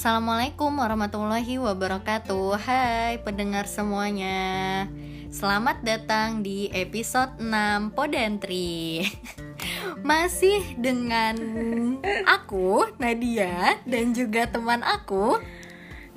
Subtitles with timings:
[0.00, 2.56] Assalamualaikum warahmatullahi wabarakatuh.
[2.56, 4.88] Hai pendengar semuanya.
[5.28, 9.04] Selamat datang di episode 6 Podentri.
[10.08, 11.36] Masih dengan
[12.24, 15.36] aku, Nadia Dan juga teman aku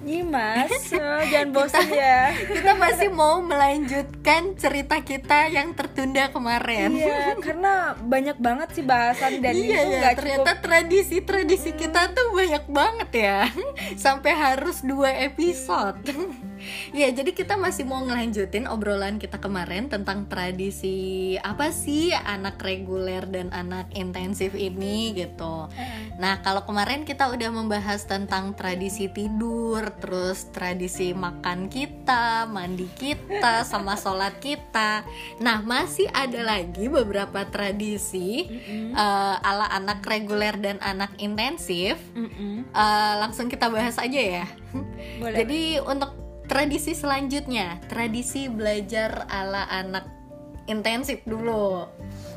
[0.03, 2.35] Nyimas, oh, jangan bosan ya.
[2.35, 6.91] Kita masih mau melanjutkan cerita kita yang tertunda kemarin.
[6.91, 10.63] Iya, karena banyak banget sih bahasan dan iya, itu ya, ternyata cukup.
[10.67, 13.39] tradisi-tradisi kita tuh banyak banget ya.
[14.03, 16.03] Sampai harus dua episode
[16.93, 23.25] Ya jadi kita masih mau ngelanjutin obrolan kita kemarin tentang tradisi apa sih anak reguler
[23.27, 25.67] dan anak intensif ini gitu
[26.21, 33.65] Nah kalau kemarin kita udah membahas tentang tradisi tidur Terus tradisi makan kita, mandi kita,
[33.65, 35.03] sama sholat kita
[35.41, 38.45] Nah masih ada lagi beberapa tradisi
[38.93, 41.97] eh, ala anak reguler dan anak intensif.
[42.15, 44.45] Eh, langsung kita bahas aja ya.
[45.19, 45.37] Boleh.
[45.43, 46.22] Jadi untuk
[46.53, 50.05] tradisi selanjutnya, tradisi belajar ala anak
[50.69, 51.89] intensif dulu.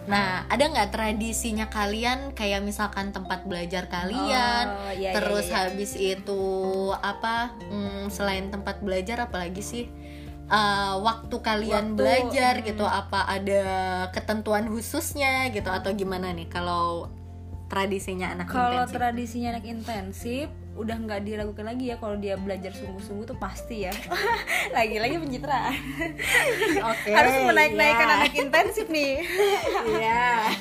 [0.09, 5.53] Nah, ada nggak tradisinya kalian kayak misalkan tempat belajar kalian, Oh, iya, iya, terus iya,
[5.53, 5.59] iya.
[5.69, 6.43] habis itu
[6.97, 7.53] apa?
[7.69, 9.85] hmm, selain tempat belajar apalagi sih?
[10.47, 12.67] Eh, waktu kalian Waktu, belajar hmm.
[12.71, 13.65] gitu apa ada
[14.15, 17.11] ketentuan khususnya gitu atau gimana nih kalau
[17.67, 18.95] tradisinya anak Kalau intensif?
[18.95, 20.47] tradisinya anak intensif
[20.77, 23.93] udah nggak diragukan lagi ya kalau dia belajar sungguh-sungguh tuh pasti ya
[24.77, 25.75] lagi-lagi pencitraan
[26.85, 28.15] Oke, harus menaik-naikkan ya.
[28.21, 29.25] anak intensif nih
[29.97, 30.53] Iya.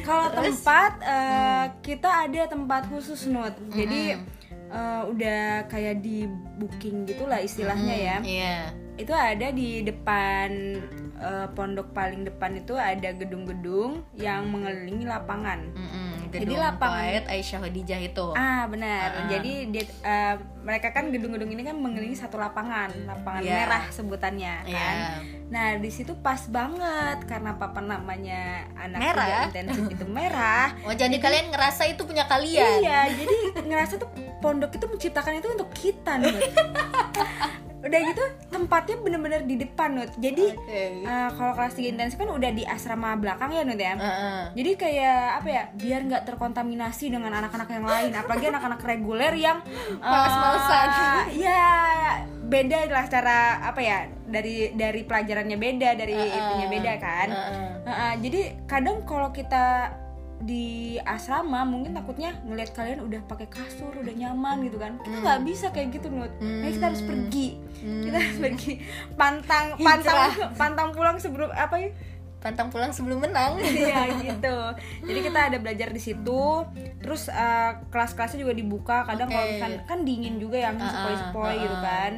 [0.00, 0.58] Kalau Terus?
[0.58, 3.52] tempat eh, kita ada tempat khusus Nut.
[3.70, 4.16] Jadi
[4.50, 6.24] eh, udah kayak di
[6.56, 8.16] booking gitulah istilahnya ya.
[8.24, 8.58] Iya.
[9.00, 10.48] Itu ada di depan
[11.16, 15.60] eh, pondok paling depan itu ada gedung-gedung yang mengelilingi lapangan.
[15.70, 18.26] Mm-mm, Jadi lapangan- Aisyah Khadijah itu.
[18.32, 19.08] Ah benar.
[19.18, 19.28] Ah.
[19.28, 23.52] Jadi dia- eh, mereka kan gedung-gedung ini kan mengelilingi satu lapangan, lapangan Iya.
[23.58, 24.96] merah sebutannya kan.
[24.96, 25.08] Iya.
[25.50, 29.44] Nah di situ pas banget karena papa namanya anak Merah?
[29.46, 30.72] intensif itu merah.
[30.86, 32.80] Oh, jadi kalian ngerasa itu punya kalian?
[32.80, 34.08] Iya, jadi ngerasa tuh
[34.38, 36.32] pondok itu menciptakan itu untuk kita Nut.
[37.80, 40.12] Udah gitu tempatnya bener-bener di depan Nut.
[40.20, 40.82] Jadi Oke.
[41.00, 43.96] eh, kalau kelas 3 intensif kan udah di asrama belakang ya Nut ya.
[43.96, 44.40] Heeh.
[44.56, 49.58] Jadi kayak apa ya, biar nggak terkontaminasi dengan anak-anak yang lain, apalagi anak-anak reguler yang
[49.64, 50.88] eh, Males-malesan.
[51.36, 51.64] ya
[52.50, 57.28] beda lah cara apa ya dari dari pelajarannya beda, dari itunya beda kan.
[57.30, 57.68] Heeh.
[57.86, 59.94] Heeh, jadi kadang kalau kita
[60.40, 65.40] di asrama mungkin takutnya ngelihat kalian udah pakai kasur udah nyaman gitu kan kita nggak
[65.44, 68.72] bisa kayak gitu nut Nah, kita harus pergi kita harus pergi
[69.20, 71.90] pantang pantang pantang pulang sebelum apa ya
[72.40, 73.60] Pantang pulang sebelum menang.
[73.68, 74.56] Iya gitu.
[75.04, 76.64] Jadi kita ada belajar di situ.
[77.04, 79.04] Terus eh, kelas-kelasnya juga dibuka.
[79.04, 79.60] Kadang kalau Oke.
[79.60, 81.82] misalkan kan dingin juga yang Ah, sepoi-sepoi ah, gitu ah.
[81.84, 82.12] kan.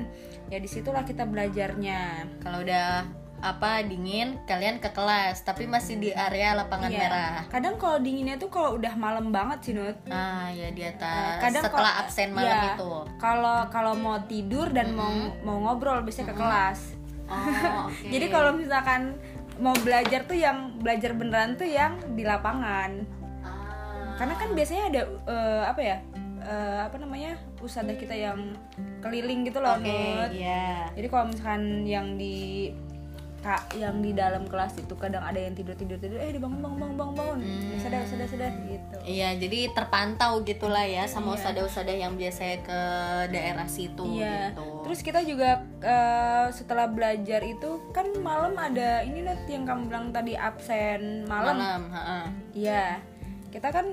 [0.46, 2.30] Ya di situlah kita belajarnya.
[2.38, 3.02] Kalau udah
[3.42, 7.00] apa dingin, kalian ke kelas, tapi masih di area lapangan Iya.
[7.02, 7.34] merah.
[7.50, 9.98] Kadang kalau dinginnya tuh kalau udah malam banget sih Nut.
[10.06, 11.42] Ah, ya di atas.
[11.42, 12.70] Eh, kadang setelah kalau- absen malam iya.
[12.72, 12.92] itu.
[13.18, 15.10] Kalau kalau mau tidur dan mau
[15.42, 16.80] mau ngobrol biasanya ke kelas.
[17.26, 17.34] Oh,
[17.90, 18.06] oke.
[18.06, 19.18] Jadi kalau misalkan
[19.58, 23.04] mau belajar tuh yang belajar beneran tuh yang di lapangan.
[23.42, 24.14] Ah.
[24.14, 25.96] karena kan biasanya ada eh, apa ya
[26.42, 28.54] eh, apa namanya usaha kita yang
[29.00, 30.30] keliling gitu loh Oke, Nut.
[30.30, 30.86] iya.
[30.92, 32.70] jadi kalau misalkan yang di
[33.42, 36.78] kak yang di dalam kelas itu kadang ada yang tidur tidur tidur eh dibangun bangun
[36.78, 37.74] bangun bangun bangun Hmm.
[37.76, 41.42] sudah sudah sudah gitu Iya, jadi terpantau gitulah ya sama Iya.
[41.42, 42.80] usada-usada yang biasanya ke
[43.28, 44.54] daerah situ Iya.
[44.54, 44.62] gitu.
[44.82, 50.06] Terus kita juga eh, setelah belajar itu kan malam ada ini Nut yang kamu bilang
[50.08, 51.58] tadi absen malam.
[51.58, 51.82] malam.
[52.52, 53.02] Iya.
[53.50, 53.90] Kita kan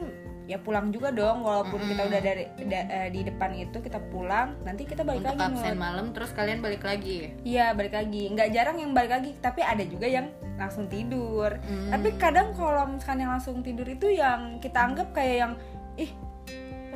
[0.50, 4.58] ya pulang juga dong walaupun kita udah dari da- eh, di depan itu kita pulang,
[4.66, 7.38] nanti kita balik Untuk lagi absen malam terus kalian balik lagi.
[7.46, 11.54] Iya balik lagi, nggak jarang yang balik lagi, tapi ada juga yang langsung tidur.
[11.54, 11.94] Hmm.
[11.94, 15.54] Tapi kadang kalau misalkan yang langsung tidur itu yang kita anggap kayak yang
[16.02, 16.12] ih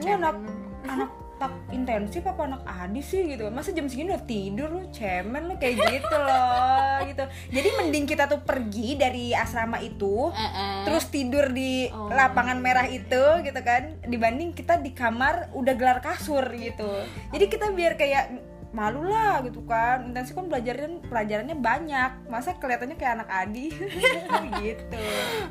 [0.01, 0.35] ini anak
[0.89, 3.49] anak tak intensif apa anak adi sih gitu.
[3.49, 7.23] Masa jam segini udah tidur lu cemen lu kayak gitu loh gitu.
[7.51, 10.85] Jadi mending kita tuh pergi dari asrama itu Heeh.
[10.85, 12.07] terus tidur di Oh.
[12.07, 13.97] lapangan merah itu gitu kan.
[14.01, 16.89] Dibanding kita di kamar udah gelar kasur gitu.
[17.29, 18.25] Jadi kita biar kayak
[18.71, 20.09] malu lah gitu kan.
[20.09, 22.11] Intensif kan pelajaran pelajarannya banyak.
[22.25, 23.67] Masa kelihatannya kayak anak adi?
[24.63, 25.03] Gitu.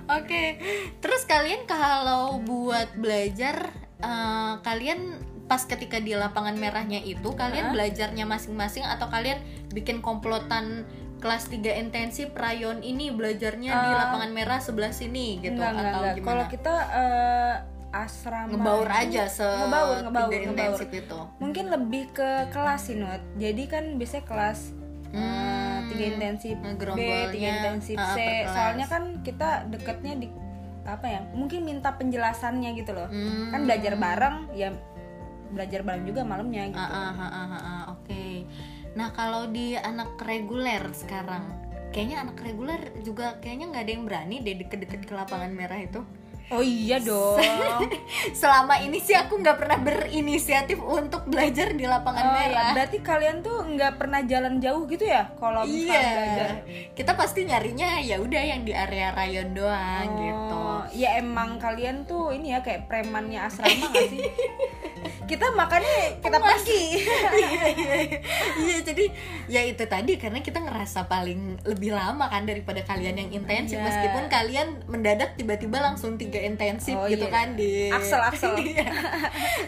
[0.09, 0.57] Oke,
[0.99, 3.71] terus kalian kalau buat belajar,
[4.01, 9.39] eh, kalian pas ketika di lapangan merahnya itu, kalian belajarnya masing-masing atau kalian
[9.71, 10.87] bikin komplotan
[11.19, 16.01] kelas 3 intensif rayon ini belajarnya di Eh, lapangan merah sebelah sini gitu enggak, atau
[16.01, 16.15] enggak.
[16.15, 16.27] gimana?
[16.27, 17.55] Kalau kita eh,
[17.93, 20.81] asrama ngebaur aja se Ngebaur, ngebaur, ngebaur.
[20.83, 24.59] itu mungkin lebih ke kelas sih Nut jadi kan biasanya kelas
[25.13, 28.49] eh, Hmm, tiga intensif B tiga intensif ah, C kelas.
[28.49, 30.33] soalnya kan kita deketnya di
[30.83, 33.53] apa ya mungkin minta penjelasannya gitu loh Hmm.
[33.53, 34.73] kan belajar bareng ya
[35.53, 36.81] belajar bareng juga malamnya gitu.
[36.81, 38.25] Ah, ah, ah, ah, ah, oke.
[38.97, 41.45] Nah kalau di anak reguler sekarang
[41.93, 46.01] kayaknya anak reguler juga kayaknya nggak ada yang berani deh deket-deket ke lapangan merah itu
[46.53, 47.41] oh iya dong
[48.35, 52.39] selama ini sih aku nggak pernah berinisiatif untuk belajar di lapangan Oh, ya.
[52.47, 57.13] merah berarti kalian tuh nggak pernah jalan jauh gitu ya kalau misalnya belajar iya kita
[57.13, 62.31] pasti nyarinya ya udah yang di area rayon doang gitu Oh, ya emang kalian tuh
[62.31, 64.25] ini ya kayak premannya asrama gak sih?
[65.23, 66.83] kita makannya kita pergi.
[67.43, 67.95] iya iya
[68.59, 69.05] iya jadi
[69.47, 73.85] ya itu tadi karena kita ngerasa paling lebih lama kan daripada kalian yang intensif Iya.
[73.85, 77.33] meskipun kalian mendadak tiba-tiba langsung tiga intensif Oh, gitu iya.
[77.33, 78.55] kan di Aksel, aksel.
[78.63, 78.87] Iya.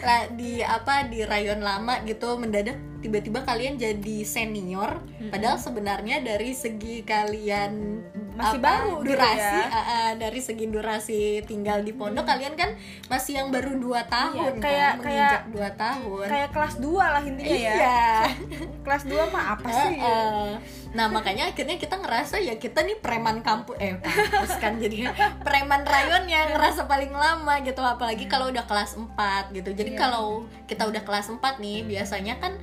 [0.03, 6.51] lah di apa di rayon lama gitu mendadak tiba-tiba kalian jadi senior padahal sebenarnya dari
[6.53, 8.01] segi kalian
[8.35, 9.65] Masih baru gitu durasi ya.
[9.65, 14.35] ah, ah, dari segi durasi tinggal di pondok kalian kan masih yang baru dua tahun
[14.35, 17.73] Iya, kayak- kan, kayak- menginjak dua tahun Kayak kelas 2 lah intinya ya.
[17.73, 18.03] iya
[18.85, 19.95] Kelas 2 mah apa sih?
[19.95, 20.49] Heeh.
[20.91, 25.11] Nah makanya akhirnya kita ngerasa ya kita nih preman kampus eh kampus kan jadi
[25.41, 29.15] preman rayon yang ngerasa paling lama gitu apalagi kalau udah kelas 4
[29.51, 29.71] gitu.
[29.71, 29.99] Jadi Iya.
[30.01, 30.25] kalau
[30.63, 32.55] kita udah kelas 4 nih biasanya kan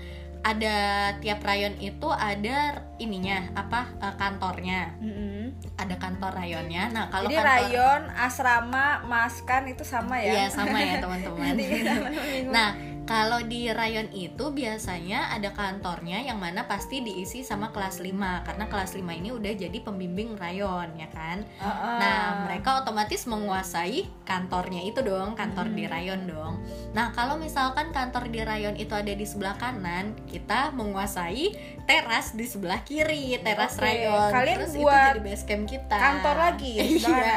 [0.43, 0.77] ada
[1.23, 5.55] tiap rayon itu ada ininya apa eh, kantornya Mm-mm.
[5.79, 10.35] ada kantor rayonnya nah kalau Jadi kantor rayon, asrama, maskan itu sama ya?
[10.35, 11.43] Iya sama ya teman-teman.
[11.47, 17.69] Nanti teman-teman nah kalau di rayon itu biasanya ada kantornya yang mana pasti diisi sama
[17.69, 21.43] kelas 5 karena kelas 5 ini udah jadi pembimbing rayon ya kan.
[21.43, 21.97] Heeh.
[21.99, 25.77] Nah, mereka otomatis menguasai kantornya itu dong, kantor Hmm.
[25.77, 26.63] di rayon dong.
[26.93, 31.53] Nah, kalau misalkan kantor di rayon itu ada di sebelah kanan, kita menguasai
[31.83, 34.31] teras di sebelah kiri, teras Oke, rayon.
[34.31, 35.97] kalian Terus itu buat jadi base camp kita.
[35.97, 37.35] kantor lagi, Iya.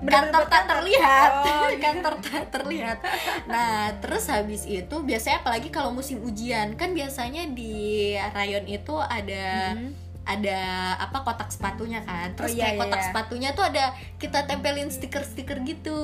[0.00, 1.30] kantor tak terlihat.
[1.34, 2.98] Oh, kantor tak terlihat.
[3.46, 7.74] Nah, terus habis itu biasanya apalagi kalau musim ujian, kan biasanya di
[8.30, 9.90] rayon itu ada Mm.
[10.24, 10.60] ada
[10.98, 13.06] apa kotak sepatunya kan terus Oh, iya, kayak iya, kotak iya.
[13.06, 13.84] sepatunya tuh ada
[14.16, 16.00] kita tempelin stiker-stiker gitu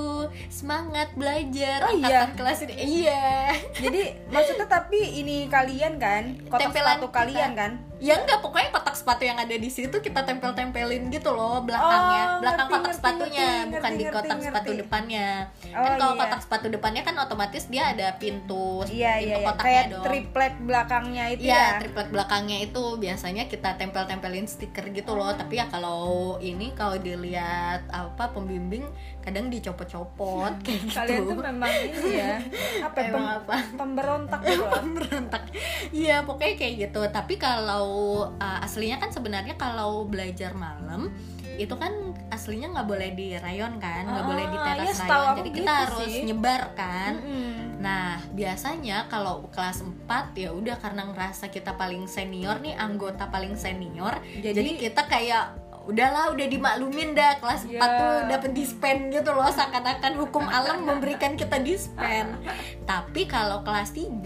[0.47, 2.29] semangat belajar Oh, iya.
[2.31, 7.17] kelas ini iya Jadi maksudnya tapi ini kalian kan, kotak Tempelan sepatu kita.
[7.17, 7.73] kalian kan?
[8.01, 12.41] Ya enggak pokoknya kotak sepatu yang ada di situ kita tempel-tempelin gitu loh belakangnya Oh,
[12.41, 14.47] belakang ngerti, kotak ngerti, sepatunya ngerti, bukan di ngerti, kotak ngerti.
[14.49, 15.29] sepatu depannya
[15.71, 16.21] Oh, kan kalau iya.
[16.21, 19.37] kotak sepatu depannya kan otomatis dia ada pintu Iya pintu iya, iya.
[19.45, 21.79] kotaknya kayak dong triplek belakangnya itu Iya, ya.
[21.79, 25.31] triplet belakangnya itu biasanya kita tempel-tempelin stiker gitu loh.
[25.31, 26.01] Tapi ya kalau
[26.41, 28.89] ini kalau dilihat apa pembimbing
[29.21, 30.97] kadang dicopot-copot kayak gitu.
[30.97, 32.35] Kalian tuh memang ini ya,
[32.81, 33.55] apa ya, pem- apa?
[33.75, 34.81] pemberontak gitu loh.
[34.97, 35.43] Berontak.
[35.91, 37.01] Iya, pokoknya kayak gitu.
[37.07, 37.90] Tapi kalau
[38.31, 41.11] uh, aslinya kan sebenarnya kalau belajar malam
[41.55, 41.93] itu kan
[42.31, 45.37] aslinya nggak boleh di rayon kan, nggak Ah, boleh di teras iya, setahu rayon.
[45.37, 46.23] Jadi kita gitu harus sih.
[46.25, 47.13] nyebar kan.
[47.17, 47.53] Mm-mm.
[47.79, 53.55] Nah, biasanya kalau kelas 4 ya udah karena ngerasa kita paling senior nih, anggota paling
[53.55, 54.25] senior.
[54.35, 55.45] Jadi, Jadi, kita kayak
[55.83, 57.81] udahlah udah dimaklumin dah kelas 4 Ya.
[57.83, 62.41] tuh dapat dispen gitu loh seakan-akan hukum alam memberikan kita dispen.
[62.85, 64.17] Tapi kalau kelas 3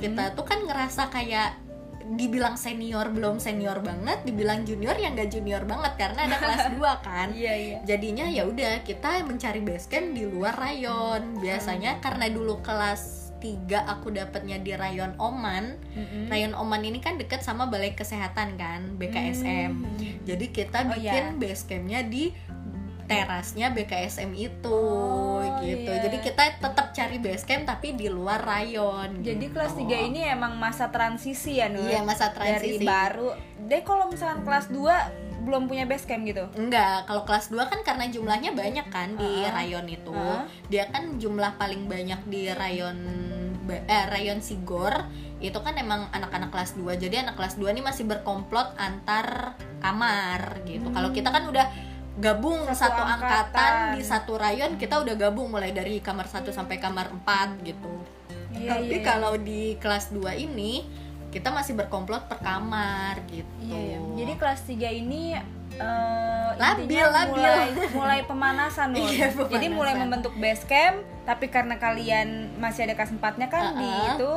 [0.00, 1.63] kita tuh kan ngerasa kayak
[2.06, 6.84] dibilang senior belum senior banget, dibilang junior yang gak junior banget karena ada kelas 2
[7.00, 7.78] kan iya iya.
[7.82, 13.60] jadinya ya udah kita mencari base camp di luar rayon biasanya karena dulu kelas 3
[13.88, 16.28] aku dapatnya di rayon Oman Mm-mm.
[16.28, 20.20] rayon Oman ini kan deket sama balai kesehatan kan BKSM Hmm.
[20.24, 21.36] jadi kita Oh, bikin iya.
[21.36, 22.32] base campnya di
[23.04, 24.80] terasnya BKSM itu
[25.44, 26.02] Oh, gitu iya.
[26.02, 29.54] jadi kita tetap cari base camp tapi di luar rayon Jadi gitu.
[29.56, 31.84] kelas 3 ini emang masa transisi ya, Nur?
[31.84, 33.34] iya masa Dari transisi baru.
[33.64, 36.48] Deh kalau misalkan kelas 2 belum punya base camp gitu.
[36.56, 39.52] Enggak, kalau kelas 2 kan karena jumlahnya banyak kan di Heeh.
[39.52, 40.12] rayon itu.
[40.12, 40.42] Heeh.
[40.72, 42.96] Dia kan jumlah paling banyak di rayon
[43.64, 45.08] eh rayon Sigor
[45.40, 46.96] itu kan emang anak-anak kelas 2.
[46.96, 50.88] Jadi anak kelas 2 ini masih berkomplot antar kamar gitu.
[50.92, 51.66] Kalau kita kan udah
[52.18, 52.62] gabung.
[52.70, 53.44] Satu satu, angkatan.
[53.50, 53.74] angkatan.
[53.98, 57.90] di satu rayon kita udah gabung mulai dari kamar 1 sampai kamar 4 gitu.
[58.54, 59.06] Iya, Tapi iya, iya.
[59.06, 60.86] kalau di kelas 2 ini
[61.34, 63.50] kita masih berkomplot per kamar gitu.
[63.66, 63.98] Iya, iya.
[64.22, 65.34] Jadi kelas 3 ini
[65.74, 67.34] eh, Labil, labil.
[67.34, 67.68] mulai
[67.98, 68.94] mulai pemanasan.
[68.94, 69.50] Iya, pemanasan.
[69.50, 74.10] Jadi mulai membentuk base camp, tapi karena kalian masih ada kelas 4-nya kan di Uh-uh.
[74.14, 74.32] itu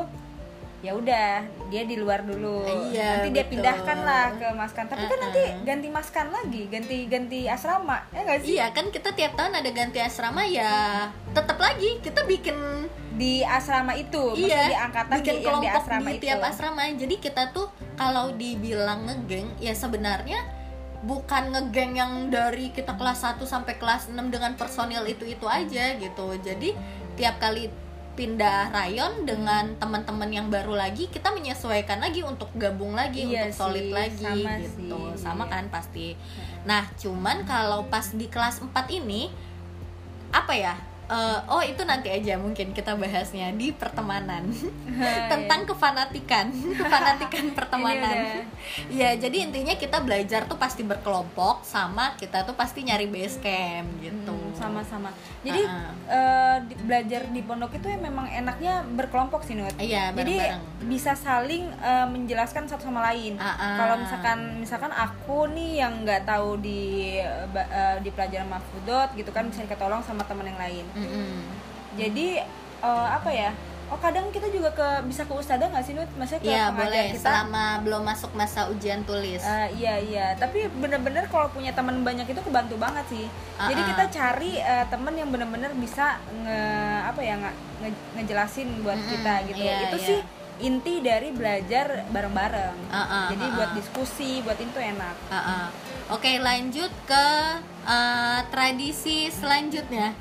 [0.86, 1.42] ya udah
[1.74, 2.62] dia di luar dulu
[2.94, 3.54] Iya, nanti dia betul.
[3.58, 5.24] pindahkan lah ke maskan tapi kan Uh-uh.
[5.26, 9.58] nanti ganti maskan lagi ganti ganti asrama ya nggak sih Iya kan kita tiap tahun
[9.58, 12.58] ada ganti asrama ya tetap lagi kita bikin
[13.18, 16.42] di asrama itu iya di angkatan bikin di, yang di kelompok asrama di itu tiap
[16.46, 16.82] asrama.
[16.94, 17.68] Jadi kita tuh
[17.98, 20.40] kalau dibilang ngegeng ya sebenarnya
[21.02, 26.28] bukan ngegeng yang dari kita kelas 1 sampai kelas 6 dengan personil itu-itu aja gitu.
[26.46, 26.78] Jadi
[27.18, 27.74] tiap kali
[28.18, 33.70] pindah rayon dengan teman-teman yang baru lagi kita menyesuaikan lagi untuk gabung lagi Iya untuk
[33.70, 34.98] solid sih, lagi sama gitu.
[34.98, 35.54] sih, sama iya.
[35.54, 36.08] kan pasti.
[36.66, 39.30] Nah cuman kalau pas di kelas 4 ini
[40.34, 40.76] apa ya
[41.08, 44.44] eh, oh itu nanti aja mungkin kita bahasnya di pertemanan.
[45.32, 48.44] Tentang kefanatikan kefanatikan pertemanan.
[48.88, 53.88] Ya jadi intinya kita belajar tuh pasti berkelompok sama kita tuh pasti nyari base camp
[54.00, 54.36] gitu.
[54.36, 55.10] Hmm, sama-sama.
[55.42, 55.92] Jadi Uh-uh.
[56.08, 59.72] eh, di- belajar di pondok itu ya memang enaknya berkelompok sih Nut.
[59.78, 60.88] Iya jadi bareng-bareng.
[60.88, 63.36] bisa saling eh, menjelaskan satu sama lain.
[63.38, 63.76] Uh-uh.
[63.78, 69.48] kalau misalkan misalkan aku nih yang nggak tahu di eh, di pelajaran mafudot gitu kan
[69.48, 71.32] bisa ketolong sama teman yang lain Mm-mm.
[71.94, 72.28] jadi
[72.82, 73.52] eh, apa ya
[73.88, 77.06] oh kadang kita juga ke bisa ke ustadzah nggak sih Nut maksudnya ke pengajar boleh
[77.08, 79.40] kita selama belum masuk masa ujian tulis.
[79.40, 83.26] Eh, iya iya, tapi bener-bener kalau punya teman banyak itu kebantu banget sih.
[83.56, 83.90] Jadi Ah-ah.
[83.96, 86.62] kita cari eh, temen yang bener-bener bisa nge
[87.08, 89.64] apa ya nge, nge- ngejelasin buat Mm-mm, kita gitu.
[89.64, 90.08] iya, itu iya.
[90.12, 90.20] sih
[90.58, 92.76] inti dari belajar bareng-bareng.
[92.92, 93.56] Ah-ah, Jadi ah-ah.
[93.56, 95.16] buat diskusi, buat itu enak.
[95.32, 95.72] Ah.
[96.08, 97.26] Oke lanjut ke
[97.84, 100.16] eh, tradisi selanjutnya.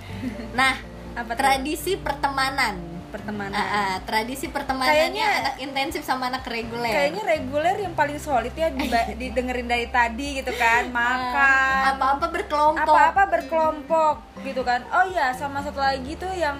[0.52, 0.74] Nah
[1.14, 1.40] Apa tuh?
[1.40, 2.76] tradisi pertemanan.
[3.06, 3.54] Pertemanan.
[3.54, 3.92] Ah, ah.
[4.02, 6.90] tradisi pertemanannya Kayaknya- anak intensif sama anak reguler.
[6.90, 8.68] Kayaknya reguler yang paling solid ya
[9.16, 11.80] didengerin dari tadi gitu kan, makan.
[11.80, 12.82] Ah, apa-apa berkelompok.
[12.84, 16.54] apa-apa berkelompok gitu kan oh iya sama satu lagi tuh yang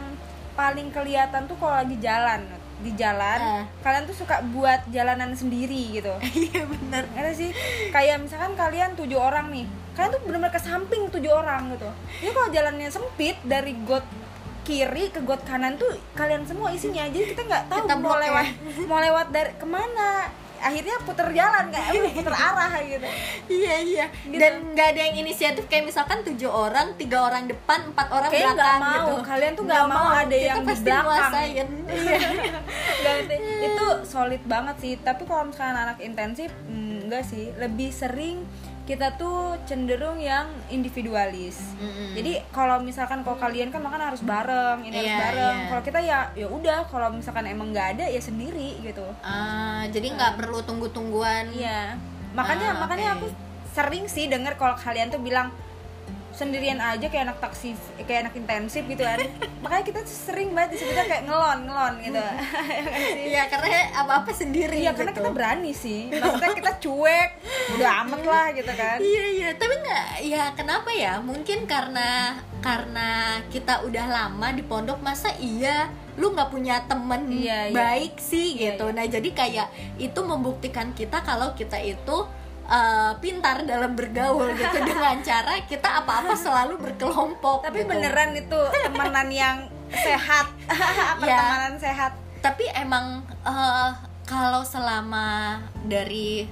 [0.54, 2.42] paling kelihatan tuh kalau lagi jalan
[2.78, 3.64] di jalan Ah.
[3.80, 6.12] kalian tuh suka buat jalanan sendiri gitu
[6.45, 7.04] Iya bener.
[7.11, 7.50] ada sih
[7.88, 11.88] kayak misalkan kalian tujuh orang nih kalian tuh benar-benar ke samping tujuh orang gitu
[12.21, 14.04] ya kalau jalannya sempit dari got
[14.62, 18.16] kiri ke got kanan tuh kalian semua isinya jadi kita nggak tahu Kita mau blok
[18.16, 18.23] ya.
[18.25, 18.47] lewat
[18.85, 20.11] mau lewat dari ke mana
[20.59, 23.09] akhirnya puter jalan kayak puter arah gitu
[23.47, 24.07] Iya iya.
[24.25, 24.37] Gitu.
[24.37, 28.55] Dan nggak ada yang inisiatif kayak misalkan tujuh orang, tiga orang depan, empat orang nggak
[28.55, 28.93] belakang mau.
[28.93, 29.15] gitu.
[29.23, 31.05] Kalian tuh nggak mau ada Kita yang di belakang.
[31.05, 31.69] nguasain.
[31.97, 32.19] Iya.
[33.63, 38.43] Itu solid banget sih tapi kalau misalkan anak intensif mm, enggak sih lebih sering
[38.87, 42.14] kita tuh cenderung yang individualis Mm-mm.
[42.14, 45.66] jadi kalau misalkan kalau kalian kan makan harus bareng ini harus Iya, bareng iya.
[45.66, 50.07] kalau kita ya ya udah kalau misalkan emang nggak ada ya sendiri gitu Ah, jadi
[50.09, 51.50] nggak perlu tunggu-tungguan.
[51.50, 51.99] iya
[52.33, 53.26] makanya Ah, makanya aku
[53.69, 55.50] sering sih denger kalau kalian tuh bilang
[56.37, 57.73] sendirian aja kayak anak taksi
[58.05, 59.16] kayak anak intensif gitu kan
[59.64, 62.33] makanya kita sering banget disebutnya kayak ngelon ngelon gitu Ya?
[63.33, 65.25] Iya, karena apa-apa sendiri Iya karena gitu.
[65.25, 67.31] kita berani sih Maksudnya kita cuek
[67.75, 71.19] Udah amat lah gitu kan Iya iya, tapi nggak ya kenapa ya?
[71.19, 73.11] Mungkin karena karena
[73.49, 77.75] kita udah lama di pondok masa iya lu nggak punya temen Iya, iya.
[77.75, 78.93] baik sih Iya, gitu.
[78.93, 82.16] Nah jadi kayak itu membuktikan kita kalau kita itu
[82.67, 84.79] eh, pintar dalam bergaul gitu.
[84.83, 87.67] Dengan cara kita apa-apa selalu berkelompok.
[87.67, 87.91] Tapi gitu.
[87.91, 89.57] beneran itu temenan yang
[89.91, 90.51] sehat.
[91.23, 92.13] Pertemanan sehat?
[92.43, 93.91] Tapi emang eh,
[94.27, 96.47] kalau selama dari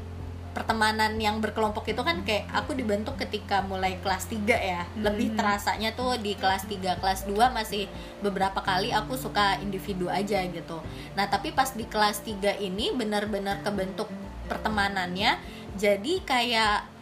[0.55, 4.87] pertemanan yang berkelompok itu kan kayak aku dibentuk ketika mulai kelas 3 ya.
[5.03, 7.91] Lebih terasanya tuh di kelas 3 kelas 2 masih
[8.23, 10.79] beberapa kali aku suka individu aja gitu.
[11.19, 14.07] Nah tapi pas di kelas 3 ini benar-benar kebentuk
[14.47, 15.37] pertemanannya
[15.75, 16.95] jadi kayak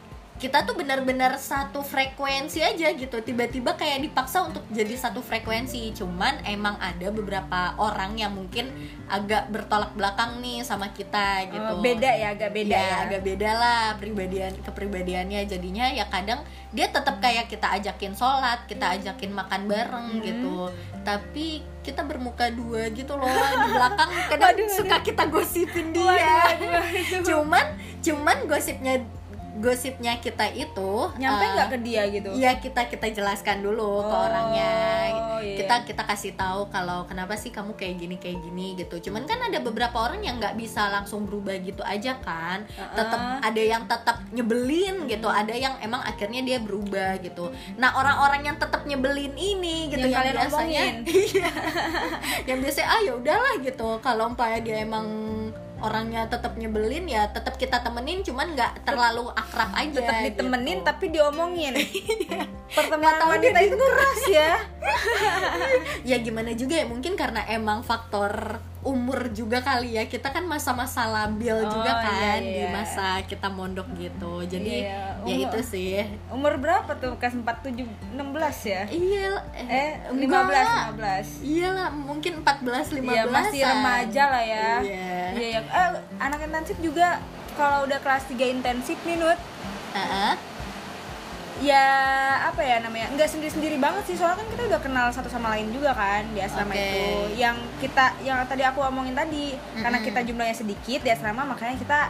[0.42, 3.22] kita tuh benar-benar satu frekuensi aja gitu.
[3.22, 5.94] Tiba-tiba kayak dipaksa untuk jadi satu frekuensi.
[5.94, 8.66] Cuman emang ada beberapa orang yang mungkin
[9.06, 11.78] agak bertolak belakang nih sama kita gitu.
[11.78, 15.46] Oh, Beda ya agak beda ya, ya, agak beda lah pribadian kepribadiannya.
[15.46, 16.42] Jadinya ya kadang
[16.74, 20.22] dia tetap kayak kita ajakin sholat kita ajakin makan bareng Hmm.
[20.26, 20.56] gitu.
[21.06, 26.54] Tapi kita bermuka dua gitu loh di belakang kadang Waduh, suka kita gosipin dia.
[27.26, 27.66] Cuman
[27.98, 29.02] cuman gosipnya
[29.58, 34.14] gosipnya kita itu Nyampe eh, nggak ke dia gitu Iya kita kita jelaskan dulu ke
[34.14, 34.72] Oh, orangnya.
[35.42, 35.56] iya.
[35.58, 39.10] Kita kita kasih tahu kalau kenapa sih kamu kayak gini kayak gini gitu.
[39.10, 42.62] Cuman kan ada beberapa orang yang nggak bisa langsung berubah gitu aja kan.
[42.72, 42.94] Uh-uh.
[42.96, 45.26] Tetap ada yang tetap nyebelin gitu.
[45.26, 47.50] Ada yang emang akhirnya dia berubah gitu.
[47.76, 51.50] Nah orang-orang yang tetap nyebelin ini gitu Yang kalian biasanya iya.
[52.46, 53.88] yang biasanya ah ya udahlah gitu.
[53.98, 55.06] Kalau umpamanya dia emang
[55.82, 60.88] orangnya tetap nyebelin ya tetap kita temenin cuman nggak terlalu akrab aja Tetap ditemenin gitu.
[60.88, 61.74] tapi diomongin.
[62.32, 64.52] Nggak Pertemanan tahu wanita dia itu keras ya.
[66.08, 71.06] Ya gimana juga ya mungkin karena emang faktor umur juga kali ya kita kan masa-masa
[71.06, 72.70] labil Oh, juga kan iya, di iya.
[72.72, 77.14] masa kita mondok gitu jadi Iya, ya umur- itu sih Umur berapa tuh?
[77.14, 78.82] Kelas 4, 7, 16 ya?
[78.88, 80.82] iya Eh, enggak 15, lah.
[80.90, 84.68] 15 iya lah mungkin 14 15 Iya, masih remaja lah ya.
[84.82, 85.60] iya Iya, iya.
[85.62, 87.22] Eh, anak intensif juga
[87.52, 89.38] kalau udah kelas 3 intensif nih, Nut.
[89.92, 90.32] Heeh.
[91.62, 91.86] Ya,
[92.42, 93.06] apa ya namanya?
[93.14, 96.42] Nggak sendiri-sendiri banget sih, soalnya kan kita udah kenal satu sama lain juga kan di
[96.42, 96.82] asrama Oke.
[96.82, 97.38] itu.
[97.38, 100.08] Yang kita yang tadi aku omongin tadi, karena Mm-mm.
[100.10, 102.00] kita jumlahnya sedikit di asrama makanya kita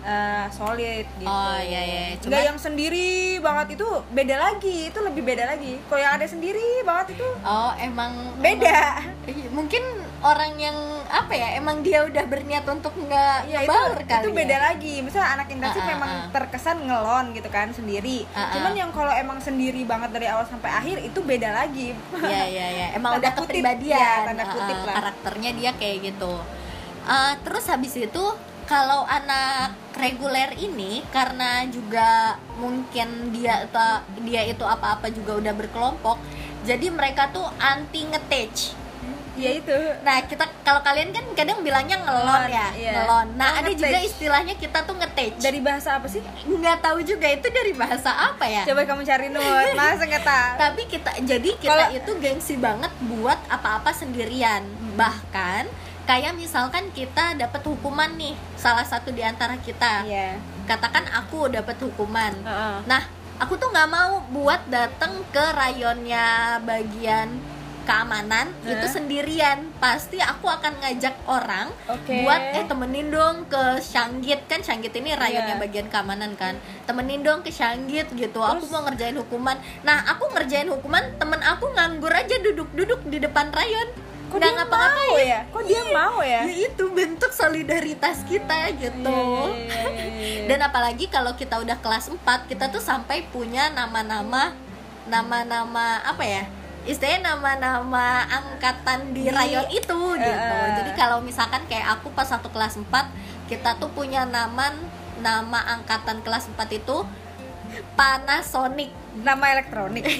[0.00, 1.28] eh, solid gitu.
[1.28, 2.04] Oh, iya, iya.
[2.16, 5.76] Nggak Cuma- yang sendiri banget itu beda lagi, itu lebih beda lagi.
[5.88, 8.80] Kalau yang ada sendiri banget itu oh emang beda.
[9.24, 9.84] emang- mungkin
[10.20, 10.76] orang yang
[11.08, 14.36] apa ya emang dia udah berniat untuk nggak ya itu kali itu ya.
[14.36, 16.24] beda lagi misalnya anak intensif Ah, ah, memang ah.
[16.28, 18.46] terkesan ngelon gitu kan sendiri Ah, ah.
[18.52, 22.66] cuman yang kalau emang sendiri banget dari awal sampai akhir itu beda lagi Iya iya
[22.68, 22.86] iya.
[23.00, 23.96] Emang Tanda udah kutip, kepribadian.
[23.96, 24.94] ya, tanda uh, kutip uh, lah.
[25.00, 26.32] Karakternya dia kayak gitu.
[27.08, 28.24] Uh, terus habis itu
[28.66, 36.18] kalau anak reguler ini karena juga mungkin dia atau dia itu apa-apa juga udah berkelompok,
[36.62, 38.78] jadi mereka tuh anti ngetech.
[39.40, 39.76] Ya itu.
[40.00, 42.92] Nah kita kalau kalian kan kadang bilangnya ngelon ya, iya.
[42.94, 43.26] ngelon.
[43.34, 45.34] Nah Oh, ada juga istilahnya kita tuh ngetech.
[45.36, 46.20] dari bahasa apa sih?
[46.44, 48.62] Nggak tahu juga itu dari bahasa apa ya.
[48.62, 50.52] coba kamu cari Nut masa nggak tahu.
[50.62, 54.62] Tapi kita jadi kita Kalau- itu gengsi banget buat apa-apa sendirian.
[54.94, 55.64] Bahkan
[56.04, 60.04] kayak misalkan kita dapat hukuman nih salah satu di antara kita.
[60.04, 60.36] Iya.
[60.66, 62.30] Katakan aku dapat hukuman.
[62.40, 62.76] Heeh.
[62.84, 63.02] nah
[63.40, 67.40] aku tuh nggak mau buat datang ke rayonnya bagian
[67.82, 68.70] keamanan Hah?
[68.70, 72.22] itu sendirian pasti aku akan ngajak orang Oke.
[72.22, 75.62] buat eh temenin dong ke Syanggit kan Syanggit ini rayonnya Iya.
[75.62, 78.70] bagian keamanan kan temenin dong ke Syanggit gitu aku Terus?
[78.70, 83.88] mau ngerjain hukuman nah aku ngerjain hukuman temen aku nganggur aja duduk-duduk di depan rayon
[84.30, 85.90] kok nggak dia ngapa-ngapain mau ya kok dia Iya.
[85.90, 89.22] mau ya ya itu bentuk solidaritas kita gitu
[89.58, 90.46] iya.
[90.46, 94.54] dan apalagi kalau kita udah kelas 4 kita tuh sampai punya nama-nama
[95.04, 96.44] nama-nama apa ya
[96.88, 100.54] istilahnya nama-nama angkatan di Di- rayon itu gitu.
[100.56, 100.70] Eh.
[100.80, 102.88] jadi kalau misalkan kayak aku pas satu kelas 4
[103.52, 104.72] kita tuh punya nama
[105.20, 107.04] nama angkatan kelas 4 itu
[107.94, 108.90] Panasonic.
[109.22, 110.02] Nama elektronik.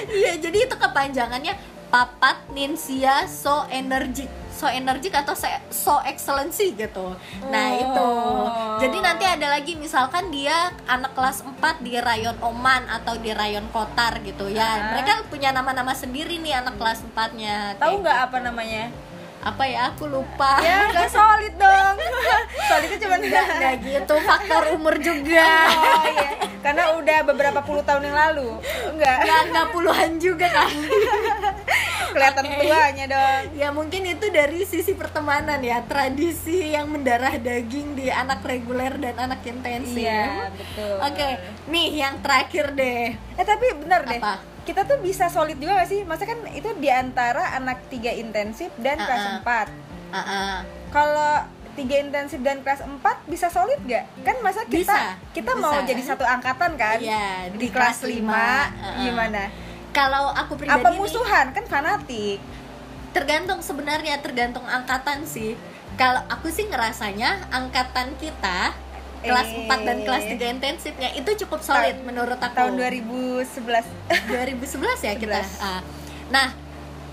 [0.00, 1.52] Iya jadi itu kepanjangannya
[1.92, 5.32] Papat Ninsia So Energic So Energic atau
[5.72, 7.16] So Excellency gitu.
[7.48, 7.80] Nah Oh.
[7.80, 8.10] itu.
[8.84, 13.64] Jadi nanti ada lagi misalkan dia anak kelas 4 di rayon Oman atau di rayon
[13.72, 14.68] Kotar gitu ya.
[14.68, 14.76] Ah.
[14.92, 18.92] Mereka punya nama-nama sendiri nih anak kelas 4 nya tahu nggak apa namanya
[19.40, 19.80] Apa ya?
[19.96, 20.60] Aku lupa.
[20.60, 21.96] Ya nggak solid dong.
[22.70, 24.14] Solid itu cuma Enggak, enggak gitu.
[24.22, 25.48] Faktor umur juga.
[25.74, 26.28] Oh iya.
[26.60, 28.60] Karena udah beberapa puluh tahun yang lalu.
[28.94, 30.70] Enggak Enggak, enggak puluhan juga kan.
[32.14, 32.58] Kelihatan Oke.
[32.66, 33.44] tuanya dong.
[33.56, 35.82] Ya mungkin itu dari sisi pertemanan ya.
[35.88, 40.04] Tradisi yang mendarah daging di anak reguler dan anak intensif.
[40.04, 40.96] Iya betul.
[41.00, 41.28] Oke,
[41.70, 43.16] nih yang terakhir deh.
[43.16, 44.20] Eh tapi benar deh.
[44.20, 44.34] Apa?
[44.62, 48.68] Kita tuh bisa solid juga gak sih masa kan itu di antara anak tiga intensif
[48.76, 49.66] dan Ah, kelas ah.
[50.10, 50.54] 4 Ah, ah.
[50.88, 51.32] kalau
[51.72, 54.04] tiga intensif dan kelas 4 bisa solid gak?
[54.20, 55.00] kan masa kita Bisa,
[55.32, 55.86] kita mau bisa.
[55.86, 58.36] jadi satu angkatan kan Iya, di, kelas 5 lima.
[58.36, 58.94] Ah, ah.
[59.00, 59.42] gimana
[59.90, 62.38] Kalau aku pribadi apa nih, musuhan kan fanatik
[63.10, 65.58] tergantung sebenarnya tergantung angkatan sih
[65.92, 68.70] Kalau aku sih ngerasanya angkatan kita
[69.20, 69.64] kelas Eh.
[69.64, 73.86] 4 dan kelas 3 intensifnya itu cukup solid Ta- menurut aku tahun 2011
[74.26, 75.40] 2011 ya kita.
[75.40, 75.60] 11.
[75.60, 75.80] Ah.
[76.28, 76.48] Nah,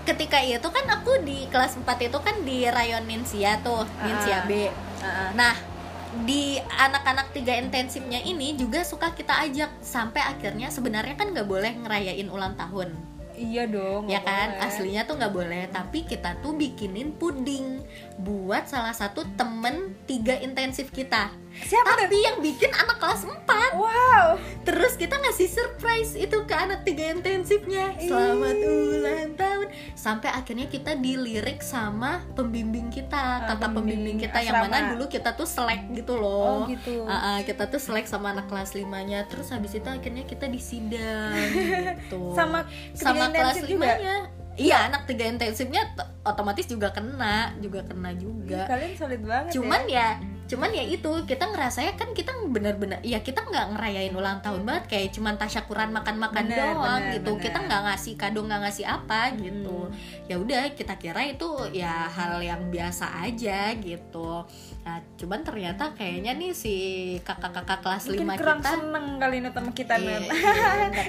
[0.04, 4.44] ketika itu kan aku di kelas 4 itu kan di rayon Ninsia tuh, Ninsia Ah.
[4.44, 4.52] B.
[4.98, 5.54] Ah, Nah,
[6.18, 11.68] di anak-anak tiga intensifnya ini juga suka kita ajak sampai akhirnya sebenarnya kan nggak boleh
[11.76, 12.96] ngerayain ulang tahun
[13.36, 14.66] iya dong ya kan boleh.
[14.66, 17.84] aslinya tuh nggak boleh tapi kita tuh bikinin puding
[18.18, 21.30] buat salah satu temen tiga intensif kita.
[21.58, 22.06] Siapa tuh?
[22.06, 23.38] Tapi yang bikin anak kelas 4
[23.78, 24.38] wow.
[24.62, 27.94] Terus kita ngasih surprise itu ke anak tiga intensifnya.
[27.98, 29.66] Selamat ulang tahun.
[29.94, 33.46] Sampai akhirnya kita dilirik sama pembimbing kita.
[33.54, 37.06] Kata pembimbing pembimbing kita yang mana dulu kita tuh selek gitu oh loh gitu.
[37.06, 39.26] Ah, ah, kita tuh selek sama anak kelas limanya.
[39.26, 41.38] Terus habis itu akhirnya kita disidang
[42.02, 42.34] gitu.
[42.34, 43.98] Sama Sama kelas intensif juga?
[43.98, 44.16] limanya
[44.58, 45.86] Iya anak tiga intensifnya
[46.26, 48.66] otomatis juga kena Juga kena juga.
[48.66, 50.18] Kalian solid banget Cuman ya.
[50.18, 54.64] ya cuman ya itu kita ngerasanya kan kita bener-bener ya kita nggak ngerayain ulang tahun
[54.64, 57.44] banget kayak cuman tasyakuran makan-makan Bener, doang bener, gitu bener.
[57.44, 59.78] kita nggak ngasih kado nggak ngasih apa gitu
[60.24, 64.40] ya udah kita kira itu ya hal yang biasa aja gitu
[64.80, 66.74] nah cuman ternyata kayaknya nih si
[67.20, 70.18] kakak-kakak kelas mungkin 5 kurang kita seneng kali ini sama kita Iya, iya,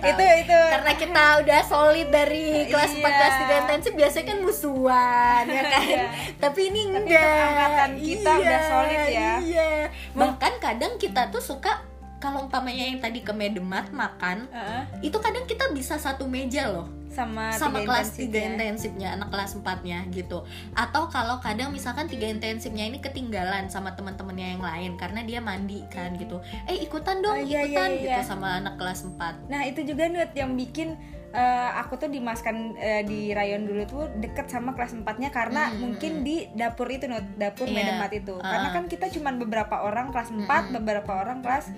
[0.04, 0.10] tahu.
[0.10, 3.10] itu itu karena kita udah solid dari kelas 4 Iya.
[3.16, 6.06] kelas 3 intensif biasanya kan musuhan ya kan Iya.
[6.36, 9.29] tapi ini Tapi enggak angkatan kita udah solid ya.
[9.38, 9.94] Iya.
[10.18, 11.86] Bahkan kadang kita tuh suka
[12.20, 16.90] kalau umpamanya yang tadi ke Medemat makan Heeh, itu kadang kita bisa satu meja loh.
[17.10, 18.44] Sama sama tiga kelas intensif 3 ya.
[18.54, 20.44] intensifnya anak kelas 4 nya gitu.
[20.78, 25.82] Atau kalau kadang misalkan tiga intensifnya ini ketinggalan sama teman-temannya yang lain karena dia mandi
[25.90, 26.38] kan gitu.
[26.70, 28.28] Eh ikutan dong Oh, iya, ikutan iya, gitu iya.
[28.28, 31.00] sama anak kelas 4 Nah itu juga Nut yang bikin
[31.32, 35.70] eh, aku tuh dimaskan eh, di rayon dulu tuh deket sama kelas 4 nya karena
[35.70, 37.76] Hmm, mungkin di dapur itu Nut dapur Iya.
[37.76, 38.74] Medemat itu karena Ah.
[38.74, 40.76] kan kita cuman beberapa orang kelas 4 Mm-mm.
[40.76, 41.70] beberapa orang kelas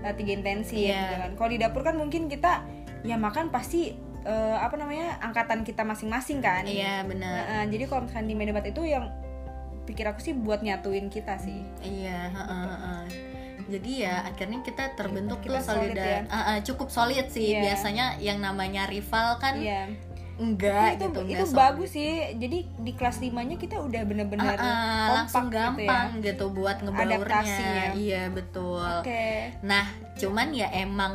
[0.00, 0.98] eh, tiga intensif Iya.
[1.00, 2.66] gitu kan kalau di dapur kan mungkin kita
[3.02, 7.86] ya makan pasti eh, apa namanya angkatan kita masing-masing kan iya benar Nah, eh, jadi
[7.86, 9.06] kalau misalkan di Medemat itu yang
[9.82, 13.02] pikir aku sih buat nyatuin kita sih Iya, heeh, heeh.
[13.66, 16.20] Jadi ya akhirnya kita terbentuk Kita tuh solid solidar, ya.
[16.30, 17.54] Ah, ah, cukup solid sih.
[17.54, 17.60] Iya.
[17.70, 19.90] Biasanya yang namanya rival kan iya
[20.36, 21.56] enggak itu gitu, itu enggak solid.
[21.56, 25.56] bagus sih jadi di kelas 5 nya kita udah bener-bener ah, kompak langsung gitu ya.
[25.56, 27.96] gampang gitu, buat ngebaurnya.
[27.96, 28.84] Iya betul.
[29.00, 29.24] oke
[29.64, 29.84] Nah,
[30.20, 31.14] cuman ya emang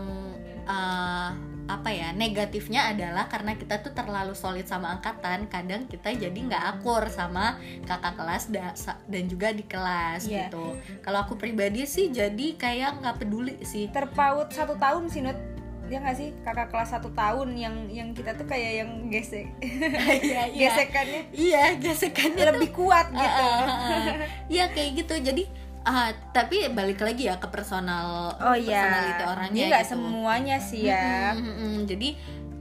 [0.66, 1.30] eh,
[1.74, 6.64] apa ya negatifnya adalah karena kita tuh terlalu solid sama angkatan, kadang kita jadi nggak
[6.72, 10.48] akur sama kakak kelas da- dan juga di kelas Iya.
[10.48, 10.76] gitu.
[11.00, 13.88] Kalau aku pribadi sih jadi kayak nggak peduli sih.
[13.88, 15.40] terpaut satu tahun sih Nut
[15.84, 20.48] dia nggak sih kakak kelas satu tahun yang yang kita tuh kayak yang gesek Iya,
[20.48, 20.72] iya.
[20.72, 24.16] gesekannya Iya, gesekannya tuh lebih kuat gitu Ah, ah, ah.
[24.48, 25.16] Iya kayak gitu.
[25.22, 25.44] Jadi
[25.84, 29.92] ah, tapi balik lagi ya ke personal oh iya personality orangnya ini nggak gitu.
[29.96, 31.78] semuanya sih ya Mm, mm, mm.
[31.90, 32.10] Jadi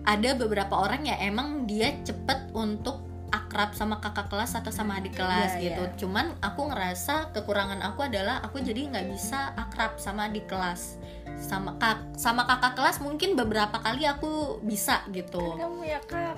[0.00, 5.14] ada beberapa orang ya emang dia cepet untuk akrab sama kakak kelas atau sama adik
[5.14, 6.06] kelas Iya, gitu.
[6.06, 10.98] Cuman aku ngerasa kekurangan aku adalah aku jadi nggak bisa akrab sama adik kelas.
[11.38, 15.40] Sama kak sama kakak kelas mungkin beberapa kali aku bisa gitu.
[15.56, 16.36] kamu ya kak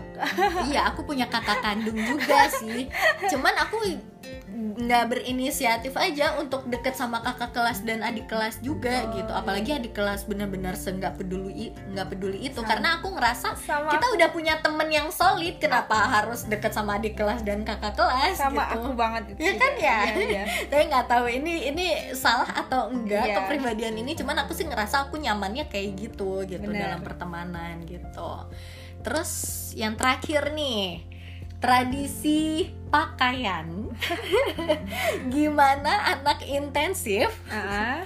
[0.68, 2.86] iya aku punya kakak kandung juga sih
[3.34, 3.76] cuman aku
[4.52, 9.70] nggak berinisiatif aja untuk deket sama kakak kelas dan adik kelas juga Oh, gitu apalagi
[9.72, 12.68] adik kelas benar-benar nggak peduli nggak peduli itu Sama.
[12.68, 17.14] karena aku ngerasa sama kita udah punya temen yang solid kenapa harus deket sama adik
[17.14, 19.98] kelas dan kakak kelas sama gitu aku banget itu Iya kan ya?
[20.06, 20.44] Iya, iya.
[20.70, 23.34] tapi nggak tahu ini ini salah atau enggak Iya.
[23.42, 26.88] kepribadian ini cuman aku sih ngerasa aku nyamannya kayak gitu gitu Bener.
[26.92, 28.28] dalam pertemanan gitu
[29.02, 29.30] terus
[29.74, 31.11] yang terakhir nih
[31.62, 33.94] tradisi pakaian.
[35.34, 37.30] Gimana anak intensif?
[37.46, 38.02] Ah,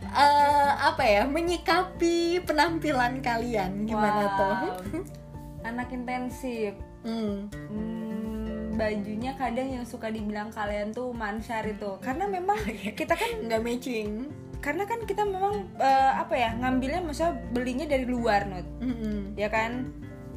[0.00, 3.84] eh, apa ya menyikapi penampilan kalian.
[3.84, 4.38] Gimana wow.
[4.40, 5.04] tuh?
[5.68, 6.72] Anak intensif.
[7.04, 7.52] Hmm.
[7.52, 12.00] Hmm, bajunya kadang yang suka dibilang kalian tuh mansyar itu.
[12.00, 12.56] Karena memang
[12.98, 14.32] kita kan nggak matching.
[14.56, 18.66] karena kan kita memang eh, apa ya ngambilnya maksudnya belinya dari luar nut.
[18.82, 19.38] Mm-mm.
[19.38, 19.94] ya kan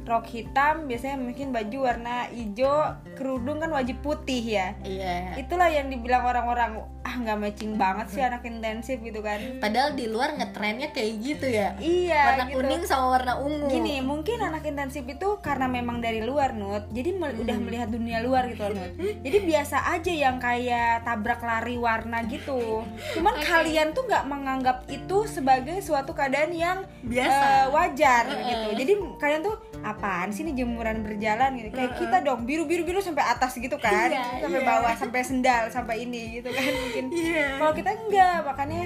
[0.10, 4.74] rok hitam biasanya mungkin baju warna hijau kerudung kan wajib putih ya.
[4.82, 5.38] Iya.
[5.38, 9.40] Itulah yang dibilang orang-orang ah nggak matching banget sih anak intensif gitu kan.
[9.62, 11.74] Padahal di luar ngetrennya kayak gitu ya.
[11.80, 12.56] Iya warna gitu.
[12.60, 13.70] kuning sama warna ungu.
[13.70, 16.90] Gini, mungkin anak intensif itu karena memang dari luar Nut.
[16.90, 18.94] Jadi mel- udah melihat dunia luar gitu Nut.
[18.98, 22.84] Jadi biasa aja yang kayak tabrak lari warna gitu.
[23.16, 23.46] Cuman Oke.
[23.46, 27.46] kalian tuh nggak menganggap itu sebagai suatu keadaan yang biasa.
[27.50, 28.46] eh, wajar Heeh.
[28.48, 28.70] gitu.
[28.86, 29.56] Jadi kalian tuh
[30.00, 34.08] apaan sih nih jemuran berjalan gitu Kayak kita dong biru-biru-biru sampai atas gitu kan?
[34.08, 34.68] Iya, Sampai iya.
[34.72, 37.06] bawah, sampai sendal, sampai ini gitu kan mungkin.
[37.12, 37.46] Iya.
[37.60, 38.82] kalau kita enggak makanya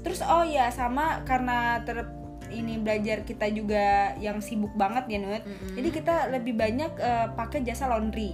[0.00, 2.08] terus oh ya sama karena ter
[2.48, 5.44] ini belajar kita juga yang sibuk banget ya Nut.
[5.44, 5.74] Mm-mm.
[5.76, 8.32] jadi kita lebih banyak eh, pakai jasa laundry.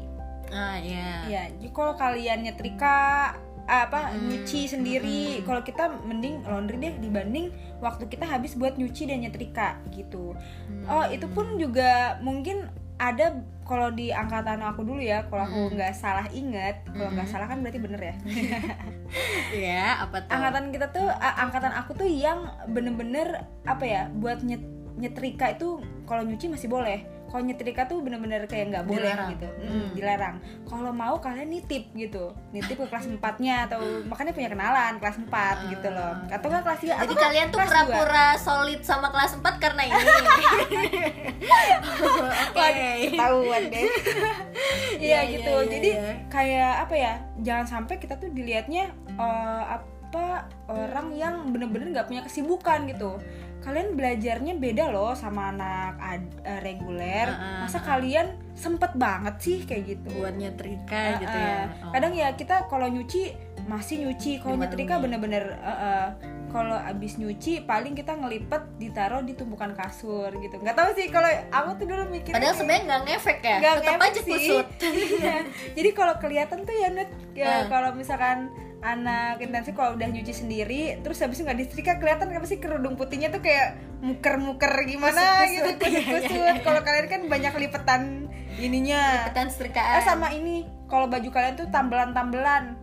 [0.50, 1.26] Ah iya.
[1.26, 3.34] Ya jadi kalau kalian nyetrika
[3.70, 5.46] apa Mm, nyuci sendiri mm-mm.
[5.46, 10.35] kalau kita mending laundry deh dibanding waktu kita habis buat nyuci dan nyetrika gitu
[10.66, 10.85] Hmm.
[10.87, 15.74] oh itu pun juga mungkin ada kalau di angkatan aku dulu ya kalau aku Mm-mm.
[15.74, 17.33] nggak salah inget kalau nggak Mm-mm.
[17.33, 18.14] salah kan berarti bener ya
[19.52, 20.30] Iya, apa tuh?
[20.30, 24.62] angkatan kita tuh angkatan aku tuh yang bener-bener apa ya buat nyet
[24.94, 29.30] nyetrika itu kalau nyuci masih boleh kalau nyetrika tuh bener-bener kayak nggak boleh Dilarang.
[29.30, 29.88] gitu Mm, Hmm.
[29.92, 34.98] dilarang kalau mau kalian nitip gitu nitip ke kelas 4 nya atau makanya punya kenalan
[34.98, 35.30] kelas 4
[35.70, 39.82] gitu loh atau nggak kelas 3 Jadi kalian tuh pura-pura solid sama kelas 4 karena
[39.84, 39.94] ini.
[42.60, 42.90] Oke.
[43.08, 43.84] ketahuan deh
[45.00, 46.12] Iya, iya iya, gitu iya, jadi iya.
[46.28, 50.26] kayak apa ya jangan sampai kita tuh dilihatnya eh, ap- tipe
[50.66, 53.22] orang yang bener-bener nggak punya kesibukan gitu
[53.61, 57.85] kalian belajarnya beda loh sama anak ad- eh, reguler Ah, ah, masa ah.
[57.87, 61.92] kalian sempet banget sih kayak gitu buat nyetrika Ah, gitu ya Oh.
[61.92, 66.07] kadang ya kita kalau nyuci masih nyuci kalau nyetrika bener-bener ah, ah.
[66.50, 71.26] Kalau abis nyuci paling kita ngelipet ditaruh di tumpukan kasur gitu nggak tahu sih kalau
[71.48, 74.32] aku tuh dulu mikir padahal sebenarnya nggak ngefek ya Nggak tetap ngefek aja sih.
[74.32, 74.66] kusut
[75.20, 75.36] Iya.
[75.72, 80.96] Jadi kalau kelihatan tuh ya Nut, ya, kalau misalkan anak intensif kalau udah nyuci sendiri,
[80.98, 85.52] terus habis itu nggak disetrika kelihatan apa sih kerudung putihnya tuh kayak muker-muker gimana Kusut-kusut.
[85.52, 86.56] gitu, Iya, iya, kusut-kusut.
[86.62, 88.02] Kalau kalian kan banyak lipetan
[88.56, 89.00] ininya.
[89.22, 92.80] Lipetan setrikaan Eh sama ini, kalau baju kalian tuh tambelan-tambelan.